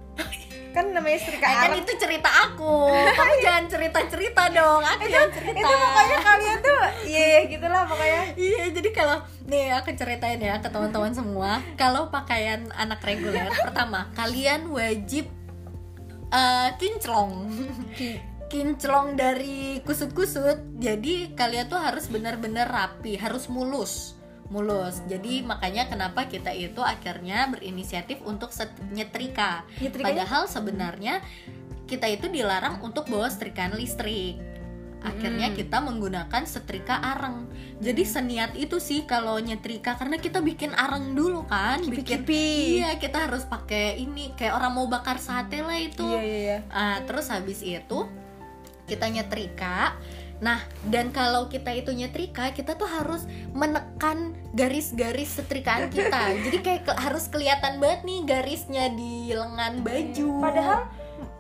[0.78, 2.94] Kan namanya setrika Eh, kan itu cerita aku.
[2.94, 4.82] Kamu jangan cerita cerita dong.
[4.86, 5.58] Aku jangan cerita.
[5.58, 8.22] Itu pokoknya kalian tuh, iya yeah, gitulah pokoknya.
[8.38, 9.18] Iya, jadi kalau
[9.50, 15.26] nih aku ceritain ya ke teman-teman semua, kalau pakaian anak reguler, pertama kalian wajib
[16.30, 17.34] eh, kinclong,
[18.54, 20.78] kinclong dari kusut-kusut.
[20.78, 24.17] Jadi kalian tuh harus benar-benar rapi, harus mulus,
[24.48, 25.04] mulus.
[25.12, 28.52] Jadi makanya kenapa kita itu akhirnya berinisiatif untuk
[28.92, 29.68] nyetrika.
[29.80, 30.24] Nyetrikanya?
[30.24, 31.20] Padahal sebenarnya
[31.88, 34.40] kita itu dilarang untuk bawa setrikaan listrik.
[34.98, 35.56] Akhirnya Hmm.
[35.56, 37.48] kita menggunakan setrika areng.
[37.80, 42.82] Jadi seniat itu sih kalau nyetrika karena kita bikin areng dulu kan, bikin Kipi-kipi.
[42.82, 46.04] Iya, kita harus pakai ini kayak orang mau bakar sate lah itu.
[46.04, 46.58] Iya iya iya.
[46.74, 48.10] Ah, terus habis itu
[48.90, 49.96] kita nyetrika.
[50.38, 56.34] Nah, dan kalau kita itu nyetrika, kita tuh harus menekan garis-garis setrikaan kita.
[56.46, 60.30] Jadi kayak ke- harus kelihatan banget nih garisnya di lengan baju.
[60.38, 60.82] Padahal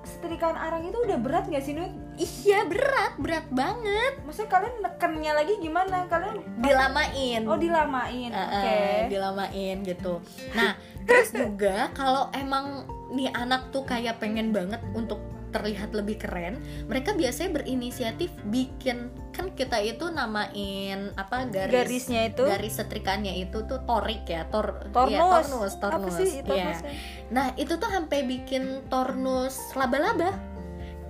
[0.01, 1.93] setrikaan arang itu udah berat gak sih Nut?
[2.17, 4.17] iya berat, berat banget.
[4.25, 6.09] Maksudnya kalian nekennya lagi gimana?
[6.09, 7.41] Kalian Dilamain.
[7.45, 8.31] oh dilamain.
[8.33, 8.65] Eh, Oke.
[8.65, 10.17] eh, dilamain gitu.
[10.57, 10.73] Nah,
[11.05, 12.81] terus juga kalau emang
[13.13, 19.51] nih anak tuh kayak pengen banget untuk terlihat lebih keren, mereka biasanya berinisiatif bikin kan
[19.51, 25.13] kita itu namain apa garis Garisnya itu garis setrikannya itu tuh torik ya, tor tornus.
[25.13, 26.15] iya, tornus, Apa tornus.
[26.15, 26.43] sih Iya.
[26.43, 26.91] tornusnya?
[27.29, 30.33] Nah, itu tuh sampai bikin tornus laba-laba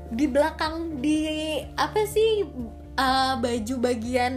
[0.08, 1.20] di belakang di
[1.74, 2.44] apa sih
[2.94, 4.36] eh, baju bagian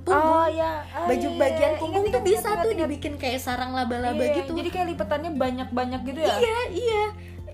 [0.00, 0.80] punggung Oh ya.
[0.88, 1.78] Ah, baju iya, iya, bagian iya.
[1.78, 2.86] punggung Ingat, tuh ingat, bisa ingat, tuh ingat.
[2.86, 6.34] dibikin kayak sarang laba-laba Iya, gitu Jadi kayak lipetannya banyak-banyak gitu ya?
[6.34, 7.04] iya iya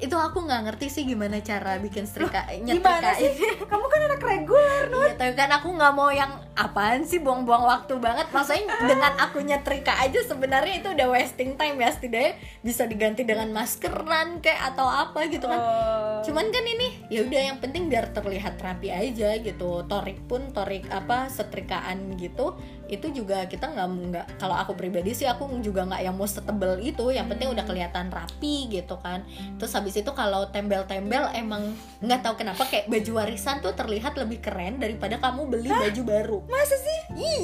[0.03, 3.31] itu aku nggak ngerti sih gimana cara bikin setrika Gimana nyetrikain sih?
[3.71, 5.07] Kamu kan anak reguler, Nut.
[5.07, 8.27] Iya, tapi kan aku nggak mau yang apaan sih buang-buang waktu banget.
[8.35, 11.91] Maksudnya dengan aku nyetrika aja sebenarnya itu udah wasting time ya.
[11.95, 12.33] Setidaknya
[12.65, 15.61] bisa diganti dengan maskeran kayak atau apa gitu kan.
[15.61, 16.19] Oh.
[16.27, 19.87] Cuman kan ini ya udah yang penting biar terlihat rapi aja gitu.
[19.87, 25.25] Torik pun torik apa setrikaan gitu itu juga kita nggak nggak kalau aku pribadi sih
[25.25, 27.11] aku juga nggak yang mau setebel itu.
[27.11, 29.25] Yang penting udah kelihatan rapi gitu kan.
[29.57, 31.73] Terus habis itu kalau tembel-tembel emang
[32.05, 36.39] nggak tahu kenapa kayak baju warisan tuh terlihat lebih keren daripada kamu beli baju baru.
[36.49, 36.99] Masa sih?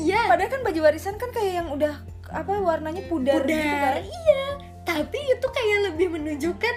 [0.04, 0.28] iya.
[0.28, 1.94] Padahal kan baju warisan kan kayak yang udah
[2.30, 3.98] apa warnanya pudar, gitu pudar.
[3.98, 4.04] kan?
[4.06, 4.44] iya.
[4.80, 6.74] Tapi itu kayak lebih menunjukkan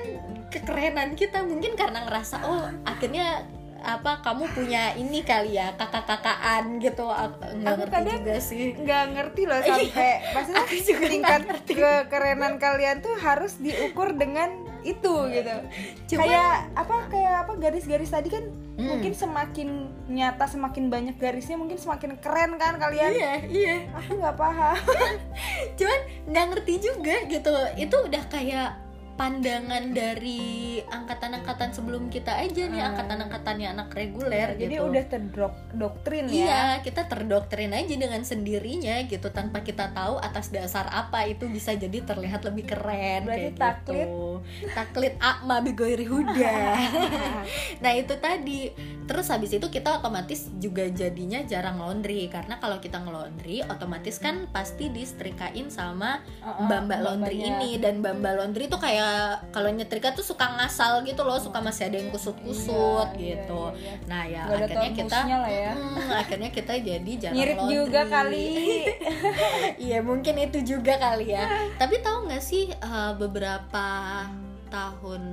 [0.54, 1.42] kekerenan kita.
[1.42, 3.44] Mungkin karena ngerasa oh akhirnya
[3.84, 7.04] apa kamu punya ini kali ya kakak-kakaan gitu.
[7.04, 8.64] Aku nggak Aku ngerti kadang juga sih.
[8.74, 11.74] nggak ngerti loh sampai maksudnya Aku juga tingkat ngerti.
[11.76, 14.50] kekerenan kalian tuh harus diukur dengan
[14.82, 15.56] itu gitu.
[16.10, 18.44] Cuman- kayak apa kayak apa garis-garis tadi kan
[18.74, 18.90] Hmm.
[18.90, 19.70] mungkin semakin
[20.08, 23.12] nyata semakin banyak garisnya mungkin semakin keren kan kalian?
[23.12, 23.76] Iya iya.
[23.94, 24.74] Aku nggak paham.
[25.78, 27.54] Cuman nggak ngerti juga gitu.
[27.76, 28.70] Itu udah kayak
[29.14, 30.42] pandangan dari
[30.84, 32.90] angkatan-angkatan sebelum kita aja nih Ah.
[32.90, 34.90] angkatan-angkatannya anak reguler jadi gitu.
[34.90, 40.90] udah terdoktrin ya Iya, kita terdoktrin aja dengan sendirinya gitu tanpa kita tahu atas dasar
[40.90, 44.04] apa itu bisa jadi terlihat lebih keren Berarti kayak taklit.
[44.04, 44.26] gitu.
[44.70, 46.56] Taklit akma bigoiri huda.
[47.84, 48.74] nah, itu tadi.
[49.04, 54.48] Terus habis itu kita otomatis juga jadinya jarang laundry karena kalau kita ngelondri otomatis kan
[54.50, 59.03] pasti disetrikain sama Uh-uh, mbak-mbak laundry ini dan mbak-mbak laundry tuh kayak
[59.50, 63.62] kalau nyetrika tuh suka ngasal gitu loh, suka masih ada yang kusut-kusut Iya, iya, gitu.
[63.76, 63.94] iya, iya.
[64.06, 65.72] Nah, ya ada akhirnya kita ya.
[65.74, 67.74] Hmm, akhirnya kita jadi jarang ngirit laundry.
[67.76, 68.48] juga kali
[69.90, 71.46] Iya mungkin itu juga kali ya.
[71.82, 73.86] Tapi tahu nggak sih eh, beberapa
[74.68, 75.24] tahun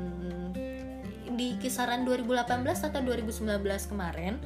[1.30, 3.48] di kisaran 2018 atau 2019
[3.88, 4.36] kemarin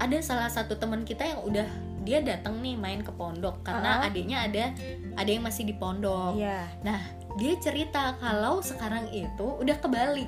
[0.00, 1.68] ada salah satu teman kita yang udah
[2.00, 4.08] dia datang nih main ke pondok karena Uh-uh.
[4.08, 4.72] adiknya ada
[5.14, 6.40] ada yang masih di pondok.
[6.40, 6.64] Iya.
[6.80, 7.00] Nah
[7.36, 10.26] dia cerita kalau sekarang itu udah kebalik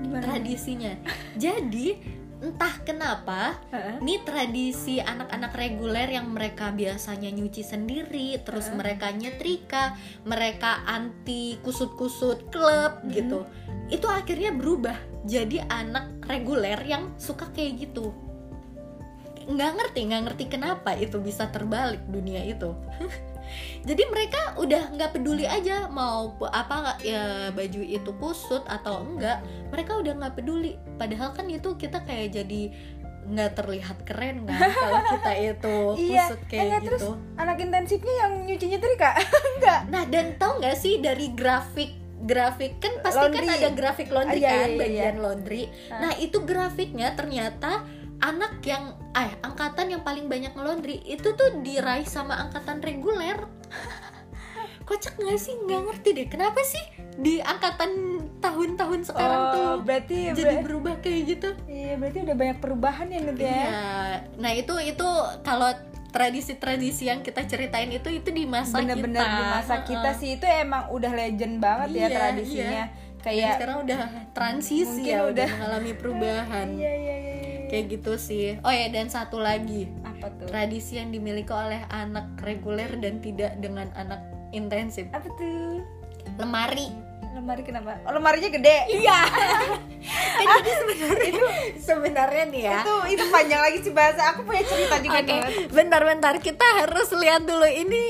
[0.00, 0.22] Gimana?
[0.24, 0.96] tradisinya.
[1.36, 3.96] Jadi entah kenapa Heeh.
[4.04, 8.76] ini tradisi anak-anak reguler yang mereka biasanya nyuci sendiri, terus Heeh.
[8.76, 13.12] mereka nyetrika, mereka anti kusut-kusut klub Mhm.
[13.12, 13.40] gitu.
[13.88, 18.12] Itu akhirnya berubah jadi anak reguler yang suka kayak gitu
[19.46, 22.74] nggak ngerti nggak ngerti kenapa itu bisa terbalik dunia itu.
[23.86, 29.38] Jadi mereka udah nggak peduli aja mau apa ya baju itu kusut atau enggak.
[29.70, 30.74] Mereka udah nggak peduli.
[30.98, 32.74] Padahal kan itu kita kayak jadi
[33.26, 37.12] nggak terlihat keren kan kalau kita itu Iya, kusut eh, kayak terus gitu.
[37.34, 39.18] anak intensifnya yang nyuci nyetrika
[39.58, 41.90] enggak nah dan tau nggak sih dari grafik
[42.22, 43.50] grafik kan pasti kan Laundry.
[43.52, 44.78] ada grafik laundry Ah, iya, kan iya, iya.
[44.78, 45.62] bagian laundry.
[45.90, 45.98] Ah.
[46.06, 47.82] nah itu grafiknya ternyata
[48.20, 53.44] anak yang eh angkatan yang paling banyak ngelondri itu tuh diraih sama angkatan reguler.
[54.88, 55.54] Kocak nggak sih?
[55.66, 56.26] Nggak ngerti deh.
[56.30, 56.84] Kenapa sih
[57.18, 61.48] di angkatan tahun-tahun sekarang oh, tuh berarti jadi ber- berubah kayak gitu?
[61.66, 63.50] Iya berarti udah banyak perubahan ya Nut ya?
[63.50, 63.82] Iya.
[64.38, 65.08] Nah itu itu
[65.42, 65.74] kalau
[66.14, 70.20] tradisi-tradisi yang kita ceritain itu itu di masa bener-bener kita di masa kita Heeh.
[70.22, 70.30] sih.
[70.38, 72.84] Itu emang udah legend banget ya Iya, tradisinya.
[72.86, 74.00] Dan kayak sekarang udah
[74.30, 75.48] transisi Mungkin ya udah udah.
[75.50, 76.66] mengalami perubahan.
[76.70, 77.15] Iya iya iya iya.
[77.68, 78.58] Kayak gitu sih.
[78.62, 79.90] Oh ya dan satu lagi.
[80.02, 80.46] Apa tuh?
[80.48, 84.22] Tradisi yang dimiliki oleh anak reguler dan tidak dengan anak
[84.54, 85.06] intensif.
[85.12, 85.82] Apa tuh?
[86.38, 86.88] Lemari.
[87.36, 88.00] Lemari kenapa?
[88.08, 88.78] Oh, lemarinya gede.
[88.88, 89.18] Iya.
[90.46, 91.28] Kan jadi sebenarnya.
[91.28, 91.46] itu
[91.80, 94.20] sebenarnya nih ya itu itu panjang lagi sih bahasa.
[94.34, 95.72] Aku punya cerita juga Oke, Nut.
[95.72, 96.34] bentar-bentar.
[96.40, 97.66] Kita harus lihat dulu.
[97.66, 98.02] Ini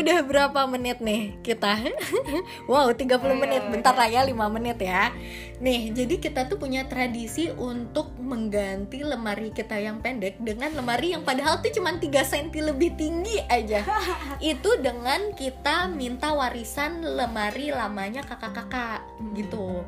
[0.00, 1.80] udah berapa menit nih kita.
[2.70, 3.62] wow, 30 Ayo, menit.
[3.68, 4.06] Bentar udah.
[4.06, 5.12] lah ya, 5 menit ya.
[5.62, 11.22] Nih, jadi kita tuh punya tradisi untuk mengganti lemari kita yang pendek dengan lemari yang
[11.22, 13.86] padahal tuh cuma 3 cm lebih tinggi aja.
[14.42, 19.06] Itu dengan kita minta warisan lemari lamanya kakak-kakak
[19.38, 19.86] gitu.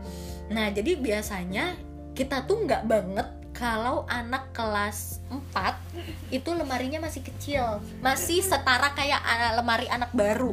[0.54, 1.74] Nah, jadi biasanya
[2.14, 9.18] kita tuh nggak banget kalau anak kelas 4 itu lemarinya masih kecil, masih setara kayak
[9.24, 10.52] ah, lemari anak baru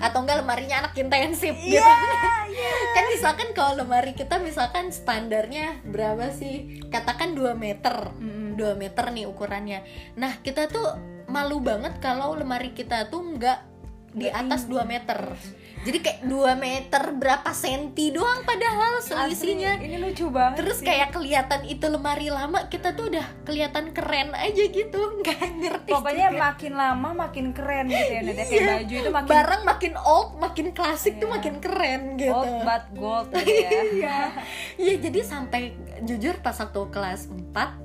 [0.00, 1.80] atau enggak lemarinya anak intensif gitu.
[2.96, 6.84] kan misalkan kalau lemari kita misalkan standarnya berapa sih?
[6.88, 8.12] Katakan 2 meter.
[8.16, 8.56] Mm-mm.
[8.56, 9.82] 2 meter nih ukurannya.
[10.16, 10.94] Nah, kita tuh
[11.26, 13.73] malu banget kalau lemari kita tuh enggak
[14.14, 15.18] di Nggak atas 2 meter.
[15.84, 19.76] Jadi kayak 2 meter berapa senti doang padahal selisihnya.
[19.76, 20.86] Asli, ini lucu banget Terus sih.
[20.86, 26.28] kayak kelihatan itu lemari lama kita tuh udah kelihatan keren aja gitu nggak ngerti pokoknya
[26.30, 26.40] juga.
[26.42, 28.32] makin lama makin keren gitu ya ya.
[28.32, 28.64] kayak Iya.
[28.72, 31.34] baju itu makin barang makin old makin klasik tuh Iya.
[31.36, 34.18] makin keren gitu old but gold gitu ya iya
[34.78, 35.62] iya jadi sampai
[36.00, 37.83] jujur pas waktu kelas 4 Hmm.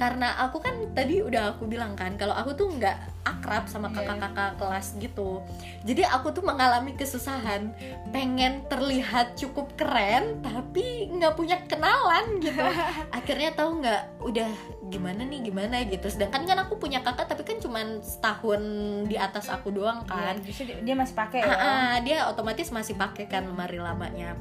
[0.00, 4.00] Karena aku kan tadi udah aku bilang kan kalau aku tuh nggak akrab sama Iya.
[4.00, 5.44] kakak-kakak kelas gitu.
[5.84, 7.68] Jadi aku tuh mengalami kesusahan.
[8.08, 12.64] Pengen terlihat cukup keren tapi nggak punya kenalan gitu.
[13.12, 14.50] Akhirnya tahu nggak udah
[14.88, 15.84] gimana nih gimana?
[15.84, 16.08] gitu.
[16.08, 18.62] Sedangkan kan aku punya kakak tapi kan cuman setahun
[19.04, 20.36] di atas aku doang kan kan.
[20.40, 21.52] justru dia- masih pakai ya?
[21.52, 24.32] Ah, ah, dia otomatis masih pakai kan lemari lamanya.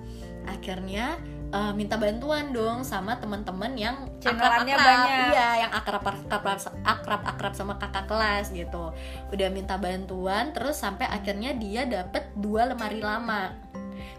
[0.47, 1.19] Akhirnya
[1.49, 4.77] eh, minta bantuan dong sama teman-teman yang akrab-akrab.
[4.77, 5.33] banyak.
[5.33, 6.43] iya yang akrab akrab
[6.85, 8.93] akrab akrab sama kakak kelas gitu
[9.29, 13.53] udah minta bantuan terus sampai akhirnya dia dapet dua lemari lama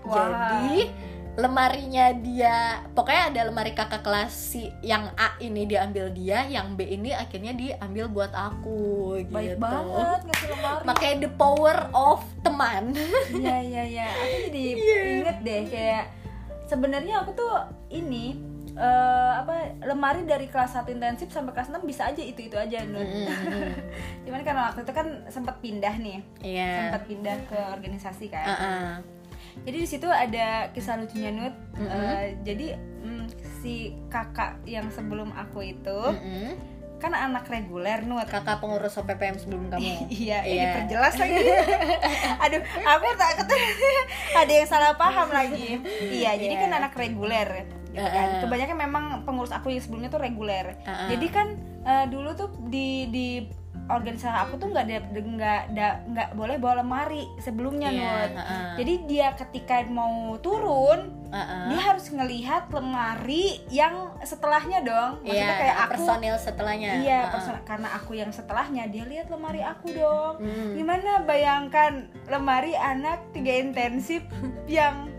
[0.03, 0.59] Wah.
[0.59, 0.91] jadi
[1.31, 2.57] lemarinya dia
[2.93, 7.55] pokoknya ada lemari kakak kelas si yang A ini diambil dia yang B ini akhirnya
[7.55, 12.93] diambil buat aku baik gitu banget ngasih lemari makanya the power of teman
[13.31, 14.09] Iya iya iya.
[14.11, 14.97] Aku jadi Iya.
[15.23, 16.05] inget deh kayak
[16.71, 17.51] sebenarnya aku tuh
[17.91, 18.39] ini
[18.79, 23.03] eh, apa lemari dari kelas 1 intensif sampai kelas 6 bisa aja itu-itu aja Nut.
[24.25, 26.23] Cuman karena waktu itu kan sempat pindah nih.
[26.47, 26.71] Iya.
[26.87, 28.47] Sempat pindah ke organisasi kan.
[28.47, 28.91] Uh-uh.
[29.67, 31.55] Jadi di situ ada kisah lucunya Nut.
[31.75, 31.91] Mm-mm.
[31.91, 33.25] Eh, jadi mm,
[33.61, 36.55] si kakak yang sebelum aku itu Mm-mm.
[37.01, 38.29] Kan anak reguler Nut.
[38.29, 39.81] Kakak pengurus OPPM sebelum kamu.
[40.13, 40.63] Iya, Iya.
[40.77, 41.37] diperjelas lagi.
[42.45, 43.47] Aduh, aku takut
[44.41, 45.81] ada yang salah paham lagi.
[46.07, 46.63] Iya, jadi Iya.
[46.63, 47.49] kan anak reguler.
[47.91, 48.29] gitu kan.
[48.39, 50.79] Kebanyakan memang pengurus aku yang sebelumnya tuh reguler.
[50.85, 53.27] Jadi kan eh, dulu tuh di di
[53.91, 54.85] organisasi aku tuh nggak
[55.71, 58.31] nggak nggak boleh bawa lemari sebelumnya Iya, Nut.
[58.33, 58.67] uh-uh.
[58.79, 61.71] Jadi dia ketika mau turun Uh-uh.
[61.71, 65.11] dia harus ngelihat lemari yang setelahnya dong.
[65.23, 66.91] Maksudnya Iya, kayak aku personil setelahnya.
[66.97, 67.33] Iya, Uh-uh.
[67.35, 70.35] person- karena aku yang setelahnya dia lihat lemari aku dong.
[70.39, 70.75] Hmm.
[70.75, 71.93] Gimana bayangkan
[72.27, 74.23] lemari anak tiga intensif
[74.67, 75.10] yang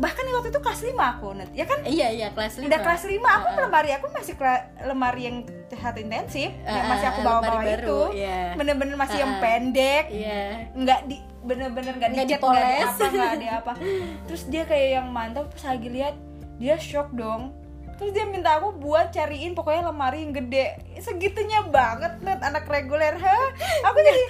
[0.00, 1.26] bahkan waktu itu kelas 5 aku.
[1.52, 2.66] Ya kan Iya, iya, kelas 5.
[2.72, 3.62] udah kelas 5 aku Uh-uh.
[3.68, 4.34] lemari aku masih
[4.82, 5.36] lemari yang
[5.70, 8.00] satu intensif yang Uh-uh, masih aku bawa-bawa baru, itu.
[8.16, 8.40] iya.
[8.56, 9.44] Bener-bener masih yang Uh-uh.
[9.44, 10.04] pendek.
[10.08, 10.42] Iya.
[10.72, 13.72] Nggak di bener-bener nggak dicat nggak di apa nggak di apa
[14.28, 16.12] terus dia kayak yang mantap terus lagi lihat
[16.60, 17.56] dia shock dong
[18.00, 23.12] terus dia minta aku buat cariin pokoknya lemari yang gede segitunya banget net anak reguler
[23.12, 23.46] Hah?
[23.84, 24.22] aku jadi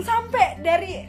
[0.00, 1.04] sampai dari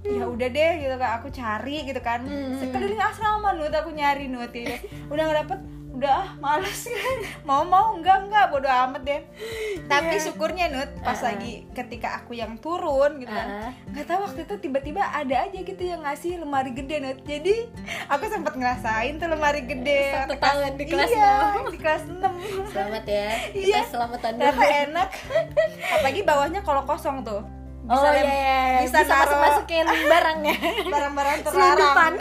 [0.00, 2.56] ya udah deh gitu kan aku cari gitu kan Hmm.
[2.56, 4.78] sekeliling asrama nut aku nyari nut ya.
[5.06, 5.58] udah nggak dapet
[5.94, 6.90] udah ah males
[7.48, 9.20] mau mau enggak enggak bodo amat deh
[9.84, 10.24] tapi Iya.
[10.24, 11.30] syukurnya Nut pas Uh-uh.
[11.30, 13.70] lagi ketika aku yang turun gitu kan Uh-uh.
[13.88, 17.70] nggak tahu waktu itu tiba-tiba ada aja gitu yang ngasih lemari gede Nut jadi
[18.06, 21.64] aku sempat ngerasain tuh lemari gede Satu tahun di kelas iya, enam.
[21.68, 23.28] di kelas 6 Selamat ya.
[23.54, 23.80] Kita Iya.
[23.86, 24.60] selamatan dulu.
[24.60, 25.08] enak
[25.88, 27.42] apalagi bawahnya kalau kosong tuh
[27.84, 28.80] Oh Bisa lem- iya, iya.
[28.82, 30.56] bisa bisa, masuk masukin barangnya.
[30.86, 32.14] barang-barang terlarang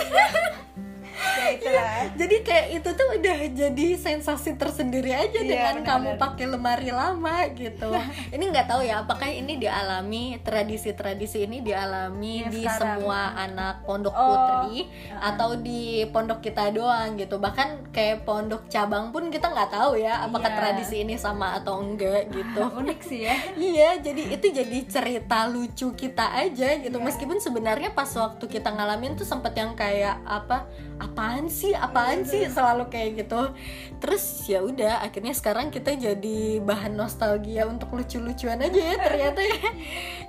[1.34, 6.10] ya itulah jadi kayak itu tuh udah jadi sensasi tersendiri aja Iya, dengan benar, kamu
[6.18, 7.90] pakai lemari lama gitu.
[8.30, 12.80] ini nggak tahu ya apakah ini dialami tradisi-tradisi ini dialami Yang di sekarang.
[13.00, 17.38] semua anak pondok Oh, putri atau di pondok kita doang gitu.
[17.38, 20.58] Bahkan kayak pondok cabang pun kita nggak tahu ya apakah Iya.
[20.60, 22.62] tradisi ini sama atau enggak gitu.
[22.80, 26.94] unik sih ya Iya, jadi itu jadi cerita lucu kita aja gitu.
[26.94, 27.04] Iya.
[27.04, 30.70] Meskipun sebenarnya pas waktu kita ngalamin tuh sempet yang kayak apa?
[31.04, 31.76] Apaan sih?
[31.76, 32.48] Apaan sih?
[32.48, 33.52] Selalu kayak gitu.
[34.00, 39.60] Terus ya udah, akhirnya sekarang kita jadi bahan nostalgia untuk lucu-lucuan aja ya ternyata ya.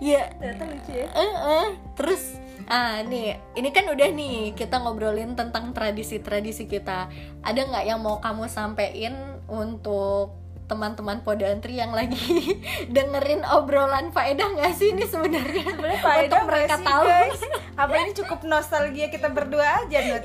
[0.03, 1.69] Ya, ternyata lucu ya eh, eh.
[1.95, 7.13] terus Ah nih, ini kan udah nih kita ngobrolin tentang tradisi-tradisi kita.
[7.45, 9.13] Ada nggak yang mau kamu sampein
[9.53, 10.33] untuk
[10.65, 12.57] teman-teman podantri yang lagi
[12.95, 15.65] dengerin obrolan faedah nggak sih ini sebenarnya?
[15.77, 17.03] Sebenarnya Untuk mereka sih, tahu.
[17.05, 17.41] guys?
[17.83, 20.25] Apa ini cukup nostalgia kita berdua aja, Nut?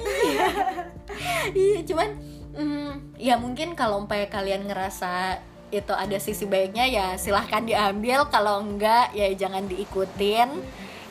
[1.52, 2.10] iya, cuman
[2.56, 8.58] mm, ya mungkin kalau umpaya kalian ngerasa itu ada sisi baiknya ya silahkan diambil kalau
[8.66, 10.50] enggak ya jangan diikutin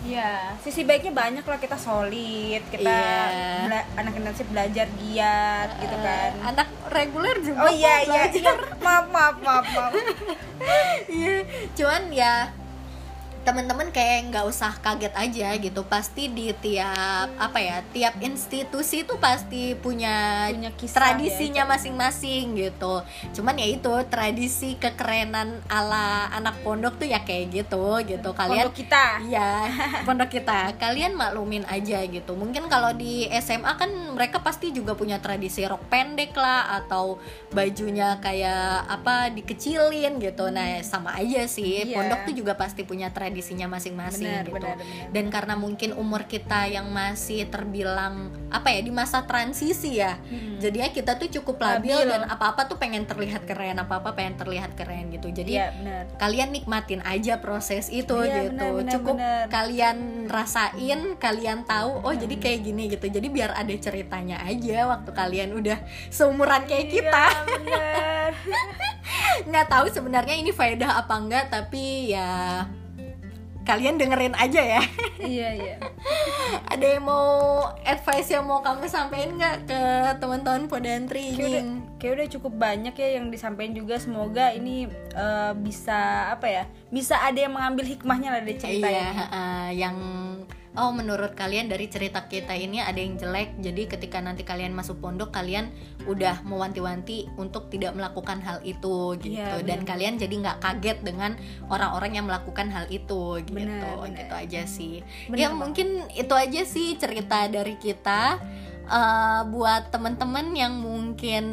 [0.00, 3.66] Iya, sisi baiknya banyak lah kita solid, kita Iya.
[3.66, 6.30] bela- anak Indonesia belajar giat gitu kan.
[6.32, 8.54] Eh, anak reguler juga Oh iya iya, belajar.
[8.54, 8.54] iya.
[8.78, 9.92] maaf maaf maaf maaf.
[11.08, 11.42] Iya,
[11.72, 12.34] cuman ya
[13.48, 19.16] teman-teman kayak nggak usah kaget aja gitu pasti di tiap apa ya tiap institusi itu
[19.16, 23.00] pasti punya, Punya kisah tradisinya masing-masing gitu
[23.32, 28.84] cuman ya itu tradisi kekerenan ala anak pondok tuh ya kayak gitu gitu kalian Pondok
[28.84, 29.04] kita.
[29.24, 29.50] Iya,
[30.04, 30.58] pondok kita.
[30.76, 32.36] Kalian maklumin aja gitu.
[32.36, 37.16] Mungkin kalau di SMA kan mereka pasti juga punya tradisi rok pendek lah atau
[37.48, 40.52] bajunya kayak apa dikecilin gitu.
[40.52, 41.88] Nah, sama aja sih.
[41.88, 41.96] Iya.
[41.96, 43.08] Pondok tuh juga pasti punya
[43.38, 44.50] tradisinya masing-masing gitu.
[44.58, 45.14] benar, benar.
[45.14, 50.18] Dan karena mungkin umur kita yang masih terbilang apa ya di masa transisi ya.
[50.26, 50.58] Hmm.
[50.58, 52.10] Jadi ya kita tuh cukup labil, Labil.
[52.10, 55.30] dan apa-apa tuh pengen terlihat keren, apa-apa pengen terlihat keren gitu.
[55.30, 56.10] Jadi benar.
[56.18, 59.44] kalian nikmatin aja proses itu Iya, gitu benar, benar, cukup benar.
[59.46, 65.10] kalian rasain kalian tahu oh jadi kayak gini gitu jadi biar ada ceritanya aja waktu
[65.14, 65.78] kalian udah
[66.10, 68.30] seumuran kayak kita Iya, benar.
[69.48, 72.64] nggak tahu sebenarnya ini faedah apa enggak tapi ya
[73.68, 74.82] kalian dengerin aja ya
[75.20, 75.76] iya iya.
[76.72, 79.80] ada yang mau advice yang mau kamu sampaikan nggak ke
[80.16, 84.88] teman-teman podantri Kayak udah, ini kayak udah cukup banyak ya yang disampaikan juga semoga ini
[85.12, 89.24] eh, bisa apa ya bisa ada yang mengambil hikmahnya lah dari cerita iya, ini.
[89.28, 89.96] uh, yang
[90.76, 93.56] oh menurut kalian dari cerita kita ini ada yang jelek?
[93.62, 95.72] Jadi ketika nanti kalian masuk pondok kalian
[96.04, 99.38] udah mewanti-wanti untuk tidak melakukan hal itu gitu.
[99.38, 101.38] Iya, dan kalian jadi nggak kaget dengan
[101.72, 103.56] orang-orang yang melakukan hal itu gitu.
[103.56, 104.18] Benar, benar.
[104.18, 104.94] gitu aja sih.
[105.30, 105.60] Benar ya banget.
[105.60, 108.40] mungkin itu aja sih cerita dari kita.
[108.88, 111.44] Eh, buat temen-temen yang mungkin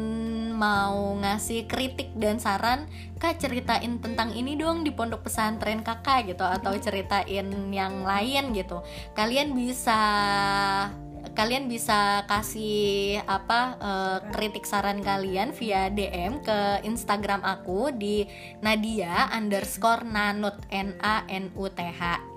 [0.56, 2.88] mau ngasih kritik dan saran
[3.20, 8.80] kak ceritain tentang ini dong di pondok pesantren kakak gitu atau ceritain yang lain gitu.
[9.12, 10.00] Kalian bisa
[11.36, 18.24] kalian bisa kasih apa eh, kritik saran kalian via DM ke Instagram aku di
[18.64, 22.35] Nadia underscore nanut N A N U T H.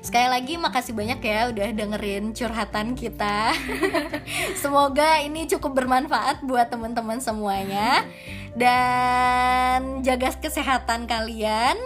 [0.00, 3.54] Sekali lagi makasih banyak ya udah dengerin curhatan kita.
[4.62, 8.04] Semoga ini cukup bermanfaat buat teman-teman semuanya
[8.54, 11.76] dan jaga kesehatan kalian.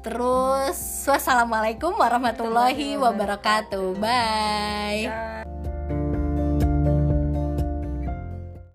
[0.00, 4.00] Terus wassalamualaikum warahmatullahi wabarakatuh.
[4.00, 5.69] Bye.